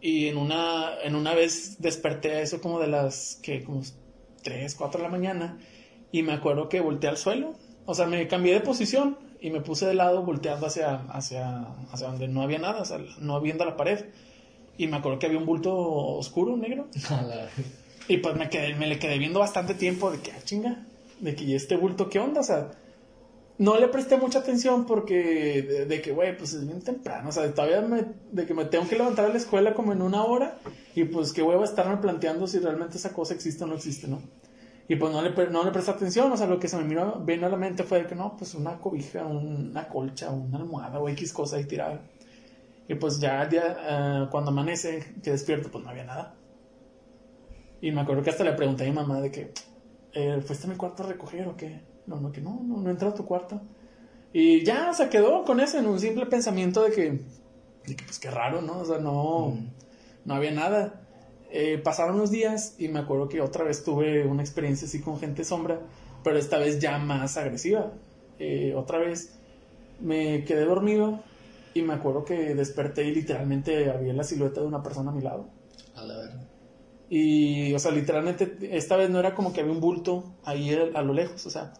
[0.00, 3.82] Y en una, en una vez desperté a eso como de las, que como
[4.42, 5.58] 3, 4 de la mañana
[6.12, 7.54] y me acuerdo que volteé al suelo,
[7.86, 12.08] o sea, me cambié de posición y me puse de lado volteando hacia, hacia, hacia
[12.08, 14.06] donde no había nada, o sea, no viendo la pared.
[14.76, 16.86] Y me acuerdo que había un bulto oscuro, negro,
[18.08, 20.86] y pues me quedé, me le quedé viendo bastante tiempo de que, ah, chinga,
[21.20, 22.40] de que ¿y este bulto, ¿qué onda?
[22.40, 22.70] O sea,
[23.58, 27.32] no le presté mucha atención porque, de, de que, güey, pues es bien temprano, o
[27.32, 30.24] sea, todavía me, de que me tengo que levantar a la escuela como en una
[30.24, 30.58] hora
[30.94, 34.22] y pues qué huevo estarme planteando si realmente esa cosa existe o no existe, ¿no?
[34.88, 37.20] Y pues no le, no le presté atención, o sea, lo que se me vino,
[37.20, 40.56] vino a la mente fue de que no, pues una cobija, un- una colcha, una
[40.58, 42.00] almohada o X cosa ahí tirada.
[42.88, 46.34] Y pues ya al día, ah, cuando amanece, que despierto, pues no había nada.
[47.80, 49.52] Y me acuerdo que hasta le pregunté a mi mamá de que,
[50.14, 51.82] eh, ¿fuiste a mi cuarto a recoger o qué?
[52.06, 53.60] No, no, que no, no, no entró a tu cuarto.
[54.32, 57.10] Y ya se quedó con eso en un simple pensamiento de que,
[57.86, 58.78] de que pues qué raro, ¿no?
[58.80, 59.54] O sea, no,
[60.24, 61.02] no había nada.
[61.50, 65.18] Eh, pasaron unos días y me acuerdo que otra vez tuve una experiencia así con
[65.18, 65.80] gente sombra,
[66.22, 67.92] pero esta vez ya más agresiva.
[68.38, 69.38] Eh, otra vez
[70.00, 71.20] me quedé dormido
[71.74, 75.22] y me acuerdo que desperté y literalmente había la silueta de una persona a mi
[75.22, 75.48] lado.
[75.94, 76.48] A la verga.
[77.08, 81.02] Y, o sea, literalmente, esta vez no era como que había un bulto ahí a,
[81.02, 81.72] lo lejos, o sea,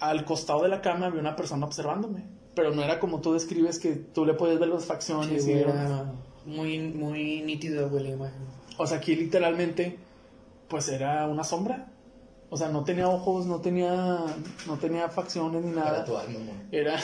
[0.00, 3.78] al costado de la cama había una persona observándome, pero no era como tú describes
[3.78, 6.12] que tú le puedes ver las facciones Sí, y era
[6.48, 8.42] muy, muy nítido, güey, la imagen.
[8.78, 9.98] O sea, aquí literalmente,
[10.68, 11.92] pues era una sombra.
[12.50, 14.24] O sea, no tenía ojos, no tenía,
[14.66, 16.04] no tenía facciones ni nada.
[16.04, 16.54] tu alma, amor.
[16.72, 16.98] Era,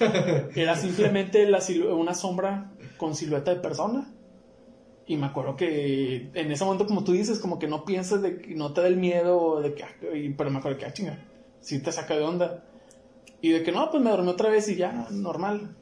[0.54, 4.12] era simplemente la silu- una sombra con silueta de persona.
[5.06, 8.38] Y me acuerdo que en ese momento, como tú dices, como que no piensas de
[8.42, 9.88] que no te da el miedo, de que, ah,
[10.36, 11.18] pero me acuerdo que, ah, chinga,
[11.60, 12.62] sí te saca de onda.
[13.40, 15.74] Y de que no, pues me dormí otra vez y ya, normal.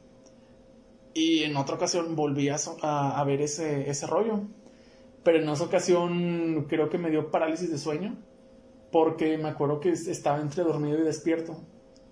[1.13, 4.41] Y en otra ocasión volví a, a- ver ese, ese rollo.
[5.23, 8.17] Pero en esa ocasión creo que me dio parálisis de sueño.
[8.91, 11.57] Porque me acuerdo que es- estaba entre dormido y despierto.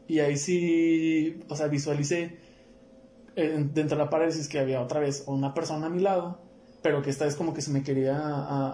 [0.07, 2.37] Y ahí sí, o sea, visualicé
[3.35, 6.39] eh, dentro de la parálisis que había otra vez una persona a mi lado,
[6.81, 8.17] pero que esta vez como que se me quería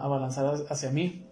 [0.03, 1.22] abalanzar hacia mí.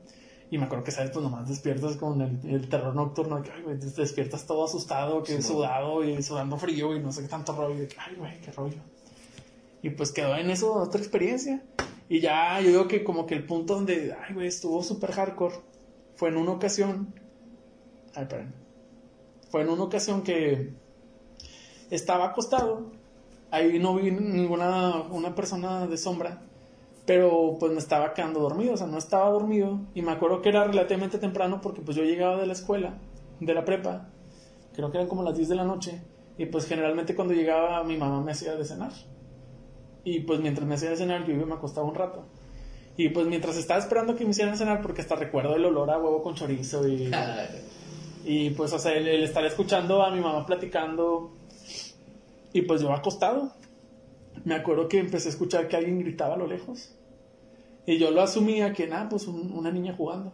[0.52, 1.12] Y me acuerdo que, ¿sabes?
[1.12, 5.24] Pues nomás despiertas con el, el terror nocturno, que, ay, güey, te despiertas todo asustado,
[5.24, 7.76] que Sí, sudado y sudando frío y no sé qué tanto rollo.
[7.76, 8.78] Y de que, ay, güey, qué rollo.
[9.82, 11.64] Y pues quedó en eso otra experiencia.
[12.10, 15.56] Y ya yo digo que como que el punto donde, ay, güey, estuvo súper hardcore
[16.16, 17.16] fue en una ocasión.
[18.14, 18.54] Ay, perdón.
[19.50, 20.74] Fue en una ocasión que
[21.90, 22.92] estaba acostado.
[23.52, 26.42] Ahí no vi ninguna una persona de sombra.
[27.12, 29.82] Pero pues me estaba quedando dormido, o sea, no estaba dormido.
[29.94, 33.00] Y me acuerdo que era relativamente temprano porque pues yo llegaba de la escuela,
[33.42, 34.08] de la prepa.
[34.74, 36.02] creo que eran como las 10 de la noche,
[36.38, 38.94] y pues generalmente cuando llegaba mi mamá me hacía de cenar.
[40.06, 42.24] Y pues mientras me hacía de cenar yo iba y me acostaba un rato.
[42.96, 45.98] Y pues mientras estaba esperando que me hicieran cenar, porque hasta recuerdo el olor a
[45.98, 47.12] huevo con chorizo y...
[48.24, 51.34] Y pues, o sea, el, el estar escuchando a mi mamá platicando
[52.54, 53.52] y pues yo acostado.
[54.46, 56.96] Me acuerdo que empecé a escuchar que alguien gritaba a lo lejos.
[57.86, 60.34] Y yo lo asumía que nada, pues un- una niña jugando.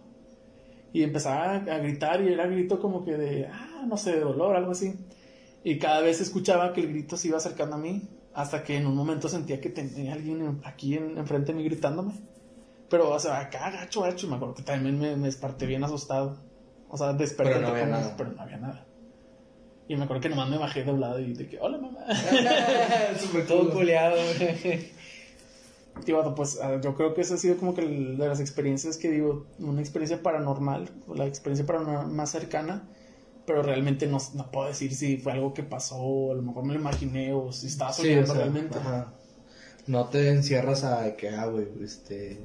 [0.94, 4.56] Y empezaba a gritar y era grito como que de, ah, no sé, de dolor,
[4.56, 4.94] algo así.
[5.64, 8.86] Y cada vez escuchaba que el grito se iba acercando a mí, hasta que en
[8.88, 12.14] un momento sentía que tenía alguien en- aquí en- enfrente de mí gritándome.
[12.90, 15.84] Pero, o sea, acá, gacho, gacho, y me acuerdo que también me, me desperté bien
[15.84, 16.38] asostado.
[16.90, 18.14] O sea, desperté, Pero no había nada.
[18.18, 18.86] pero no había nada.
[19.90, 22.00] Y me acuerdo que nomás me bajé de un lado y de que, hola mamá.
[23.20, 24.92] Súper Todo culeado, güey.
[26.06, 29.46] Bueno, pues yo creo que esa ha sido como que de las experiencias que digo,
[29.60, 32.88] una experiencia paranormal, o la experiencia paranormal más cercana,
[33.46, 36.64] pero realmente no, no puedo decir si fue algo que pasó, o a lo mejor
[36.66, 38.78] me lo imaginé, o si estaba Sí, soñando o sea, realmente.
[38.78, 39.14] ajá.
[39.88, 42.40] No te encierras a que, ah, güey, este.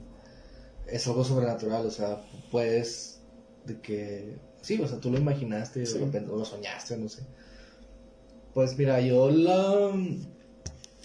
[0.87, 3.21] Es algo sobrenatural, o sea, puedes.
[3.67, 4.37] De que.
[4.61, 5.99] Sí, o sea, tú lo imaginaste, Sí.
[5.99, 7.23] de repente, o lo soñaste, no sé.
[8.55, 9.91] Pues mira, yo la.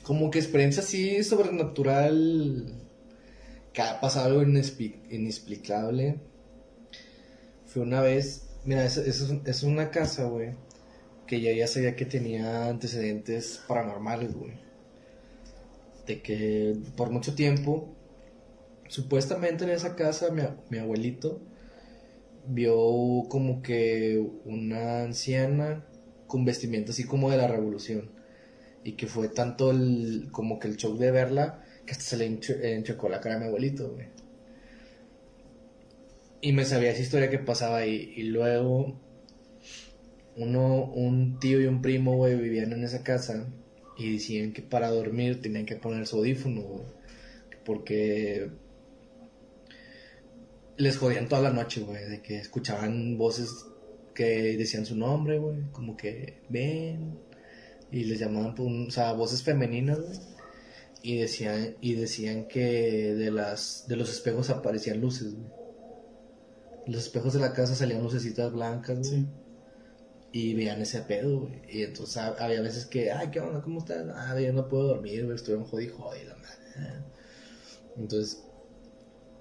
[0.08, 2.74] Como que experiencia así sobrenatural.
[3.74, 6.22] Que ha pasado algo inexpli- inexplicable.
[7.66, 8.48] Fue una vez.
[8.64, 10.52] Mira, es, es, una casa, güey.
[11.28, 14.54] Que yo ya sabía que tenía antecedentes paranormales, güey.
[16.06, 17.94] De que por mucho tiempo.
[18.88, 21.42] Supuestamente en esa casa, mi, mi abuelito
[22.48, 25.86] vio como que una anciana
[26.28, 28.17] con vestimenta así como de la revolución.
[28.88, 32.26] Y que fue tanto el, como que el shock de verla que hasta se le
[32.26, 34.08] enche- enchecó la cara a mi abuelito, güey.
[36.40, 38.14] Y me sabía esa historia que pasaba ahí.
[38.16, 38.98] Y luego,
[40.38, 43.46] uno, un tío y un primo, güey, vivían en esa casa.
[43.98, 46.86] Y decían que para dormir tenían que poner su audífono, güey.
[47.66, 48.50] Porque
[50.78, 52.08] les jodían toda la noche, güey.
[52.08, 53.66] De que escuchaban voces
[54.16, 55.58] que decían su nombre, güey.
[55.74, 57.27] Como que ven.
[57.92, 60.18] Y les llamaban, un- o sea, voces femeninas, güey.
[61.04, 65.48] Y decían, y decían que de las, de los espejos aparecían luces, güey.
[66.88, 69.22] Los espejos de la casa salían lucecitas blancas, güey.
[69.22, 69.28] Sí.
[70.34, 71.62] Y veían ese pedo, güey.
[71.70, 73.62] Y entonces hab- había veces que, ay, ¿qué onda?
[73.62, 74.06] ¿Cómo estás?
[74.14, 75.36] Ah, yo no puedo dormir, güey.
[75.36, 77.04] Estoy en jodido, jodido, la madre.
[77.98, 78.44] Entonces,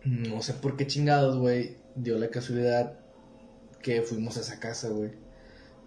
[0.04, 1.76] no sé por qué chingados, güey.
[1.96, 2.98] Dio la casualidad
[3.82, 5.10] que fuimos a esa casa, güey.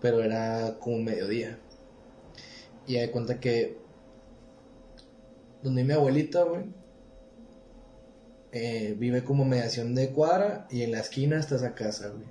[0.02, 1.58] Pero era como mediodía.
[2.90, 3.78] Y de cuenta que
[5.62, 6.64] donde mi abuelita, güey,
[8.52, 12.26] eh, vive como mediación de cuadra y en la esquina está esa casa, güey.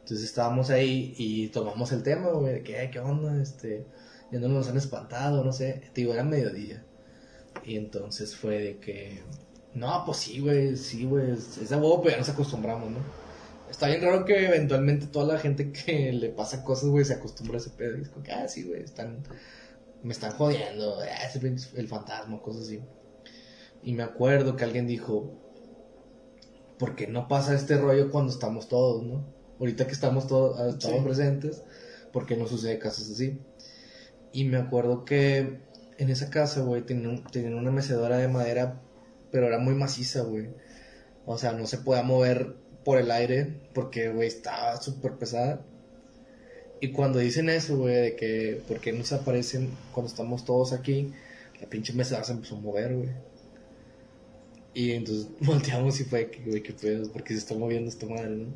[0.00, 3.40] Entonces estábamos ahí y tomamos el tema, güey, de que, "Ay, ¿qué onda?
[3.40, 3.86] Este,
[4.30, 5.90] ya no nos han espantado, no sé.
[5.94, 6.84] Digo, era mediodía.
[7.64, 9.22] Y entonces fue de que,
[9.72, 12.98] no, pues sí, güey, sí, güey, es de huevo, pero ya nos acostumbramos, ¿no?
[13.70, 17.56] Está bien raro que eventualmente toda la gente que le pasa cosas, güey, se acostumbra
[17.56, 17.96] a ese pedo.
[17.96, 19.22] Y es como que, ah, sí, güey, están,
[20.06, 21.00] me están jodiendo,
[21.40, 22.80] pinche- el fantasma, cosas así.
[23.82, 25.32] Y me acuerdo que alguien dijo,
[26.78, 29.24] ¿por qué no pasa este rollo cuando estamos todos, no?
[29.58, 31.04] Ahorita que estamos todos, ah, estamos Sí.
[31.04, 31.62] presentes,
[32.12, 33.38] ¿por qué no sucede casos así?
[34.32, 35.58] Y me acuerdo que
[35.98, 38.80] en esa casa, güey, tenían, tenían una mecedora de madera,
[39.32, 40.50] pero era muy maciza, güey.
[41.24, 42.54] O sea, no se podía mover
[42.84, 45.64] por el aire porque, güey, estaba súper pesada.
[46.80, 50.72] Y cuando dicen eso, güey, de que, ¿por qué no se aparecen cuando estamos todos
[50.72, 51.12] aquí?
[51.60, 53.08] La pinche mecedora se empezó a mover, güey.
[54.74, 58.30] Y entonces volteamos y fue, que, güey, qué pedo, porque se está moviendo esta madre,
[58.30, 58.46] ¿no?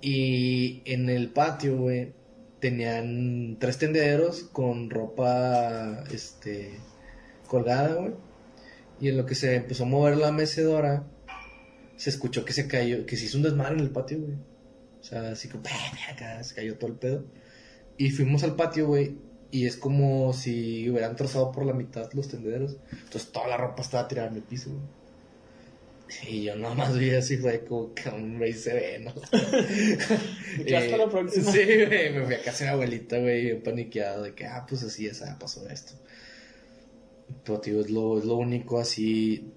[0.00, 2.12] Y en el patio, güey,
[2.60, 6.70] tenían tres tendederos con ropa, este,
[7.48, 8.12] colgada, güey.
[9.00, 11.04] Y en lo que se empezó a mover la mecedora,
[11.96, 14.49] se escuchó que se cayó, que se hizo un desmadre en el patio, güey.
[15.00, 15.64] O sea, así como,
[16.10, 17.24] acá se cayó todo el pedo.
[17.96, 19.16] Y fuimos al patio, güey,
[19.50, 22.76] y es como si hubieran trozado por la mitad los tendederos.
[22.92, 25.00] Entonces toda la ropa estaba tirada en el piso, güey.
[26.28, 29.14] Y yo nada más vi así, fue como que un güey se ve, ¿no?
[30.58, 31.52] Y que hasta la próxima.
[31.52, 34.66] Sí, güey, me fui a casa de mi abuelita, güey, bien paniqueado de que, ah,
[34.68, 35.92] pues así, ya pasó esto.
[37.44, 39.52] Pero, tío, es lo, es lo único así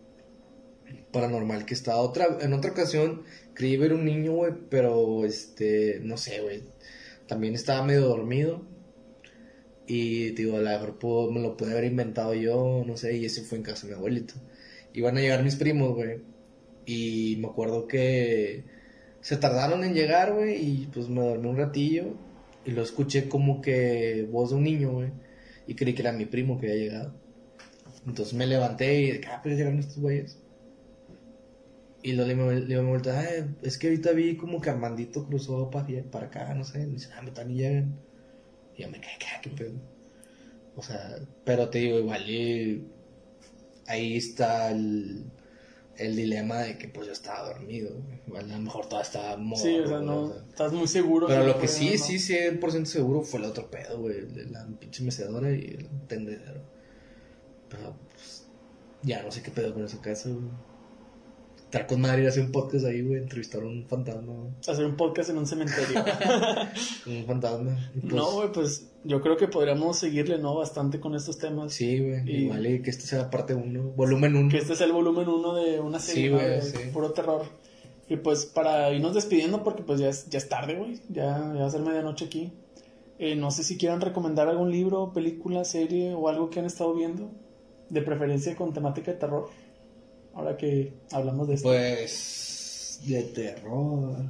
[1.11, 1.97] paranormal que está.
[1.97, 3.23] Otra, en otra ocasión
[3.53, 6.63] creí ver un niño, güey, pero, este, no sé, güey,
[7.27, 8.61] también estaba medio dormido.
[9.87, 13.43] Y, digo, a lo mejor me lo pude haber inventado yo, no sé, y ese
[13.43, 14.35] fue en casa de mi abuelito.
[14.93, 16.21] Iban a llegar mis primos, güey.
[16.85, 18.63] Y me acuerdo que
[19.21, 22.15] se tardaron en llegar, güey, y pues me dormí un ratillo.
[22.65, 25.09] Y lo escuché como que voz de un niño, güey.
[25.67, 27.13] Y creí que era mi primo que había llegado.
[28.05, 30.37] Entonces me levanté y dije, ah, pero llegaron estos güeyes.
[32.03, 35.69] Y luego le, le, me vuelta, ah, es que ahorita vi como que Armandito cruzó
[35.71, 36.79] para, para acá, no sé.
[36.79, 37.97] Me dice, ah, me están y llegan.
[38.75, 39.73] Y yo me quedé, ¿qué, qué pedo?
[40.75, 42.85] O sea, pero te digo, igual, y
[43.87, 45.25] ahí está el,
[45.97, 47.91] el dilema de que pues yo estaba dormido.
[48.27, 50.43] Igual a lo mejor todavía estaba morro, Sí, o sea, no, o sea.
[50.49, 51.27] estás muy seguro.
[51.27, 52.03] Pero lo que sí, ¿no?
[52.03, 54.27] sí, 100% seguro fue el otro pedo, güey.
[54.49, 56.61] La pinche mecedora y el tendedero.
[57.69, 58.45] Pero, pues,
[59.03, 60.72] ya no sé qué pedo con ese caso, güey.
[61.73, 63.17] Estar con madre y hacer un podcast ahí, güey.
[63.19, 64.51] Entrevistar a un fantasma, güey.
[64.67, 66.05] Hacer un podcast en un cementerio.
[67.07, 67.91] Un fantasma.
[67.99, 70.53] Pues, no, güey, pues yo creo que podríamos seguirle, ¿no?
[70.55, 71.73] Bastante con estos temas.
[71.73, 72.29] Sí, güey.
[72.29, 74.49] Y- Igual y que este sea parte 1, volumen 1.
[74.51, 76.35] Que este es el volumen uno de una serie Sí, ¿no?
[76.37, 76.77] güey, de sí.
[76.93, 77.41] puro terror.
[78.07, 80.99] Y pues para irnos despidiendo, porque pues ya es, ya es tarde, güey.
[81.09, 82.53] Ya, ya va a ser medianoche aquí.
[83.17, 86.93] Eh, no sé si quieran recomendar algún libro, película, serie o algo que han estado
[86.93, 87.31] viendo.
[87.89, 89.49] De preferencia con temática de terror.
[90.33, 91.69] Ahora que hablamos de esto.
[91.69, 93.01] Pues.
[93.05, 94.29] De terror.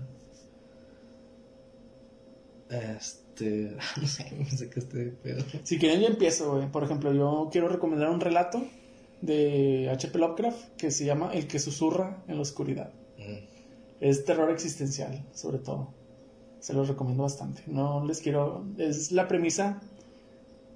[2.69, 3.13] Este.
[3.99, 5.43] No sé, no sé qué este pedo.
[5.63, 6.71] Si quieren yo empiezo, güey.
[6.71, 8.63] Por ejemplo, yo quiero recomendar un relato
[9.21, 10.19] de H.P.
[10.19, 12.91] Lovecraft que se llama El que susurra en la oscuridad.
[13.17, 13.45] Mm.
[14.01, 15.93] Es terror existencial, sobre todo.
[16.59, 17.63] Se los recomiendo bastante.
[17.67, 18.65] No les quiero...
[18.77, 19.81] Es la premisa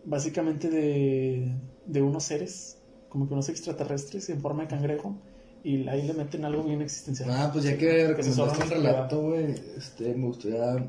[0.06, 1.54] básicamente de,
[1.86, 2.77] de unos seres,
[3.18, 5.16] como que unos extraterrestres en forma de cangrejo,
[5.64, 7.32] y ahí le meten algo bien existencial.
[7.32, 8.76] Ah, pues ya que recomendaste oscuridad.
[8.76, 10.88] relato, güey, este, me gustaría...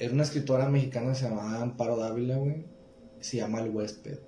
[0.00, 2.64] Era una escritora mexicana que se llamaba Amparo Dávila, güey.
[3.20, 4.18] Se llama El Huésped.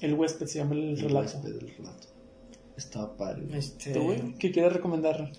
[0.00, 1.18] El huésped se llama el El relato.
[1.18, 2.08] Huésped, el relato.
[2.76, 3.44] Estaba padre.
[3.46, 3.58] güey.
[3.58, 4.34] Este, ¿Tú, güey?
[4.38, 5.32] ¿Qué quieres recomendar?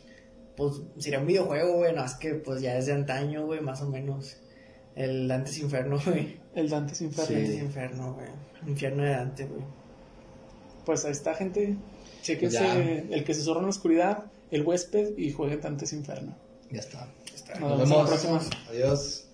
[0.56, 3.82] pues sería un videojuego, güey, no, es que pues ya es de antaño, güey, más
[3.82, 4.38] o menos.
[4.96, 6.38] El Dantes Inferno, güey.
[6.54, 7.28] El Dante's Inferno.
[7.28, 7.34] Sí.
[7.34, 8.28] Dantes Inferno, güey.
[8.68, 9.64] Infierno de Dante, güey.
[10.86, 11.76] Pues ahí está, gente.
[12.22, 12.76] Chequense Ya.
[13.16, 16.36] el que se zorra en la oscuridad, el huésped y jueguen Dante's Inferno.
[16.72, 17.08] Ya está.
[17.34, 17.60] Está.
[17.60, 18.42] Nos vemos la próxima.
[18.70, 19.25] Adiós.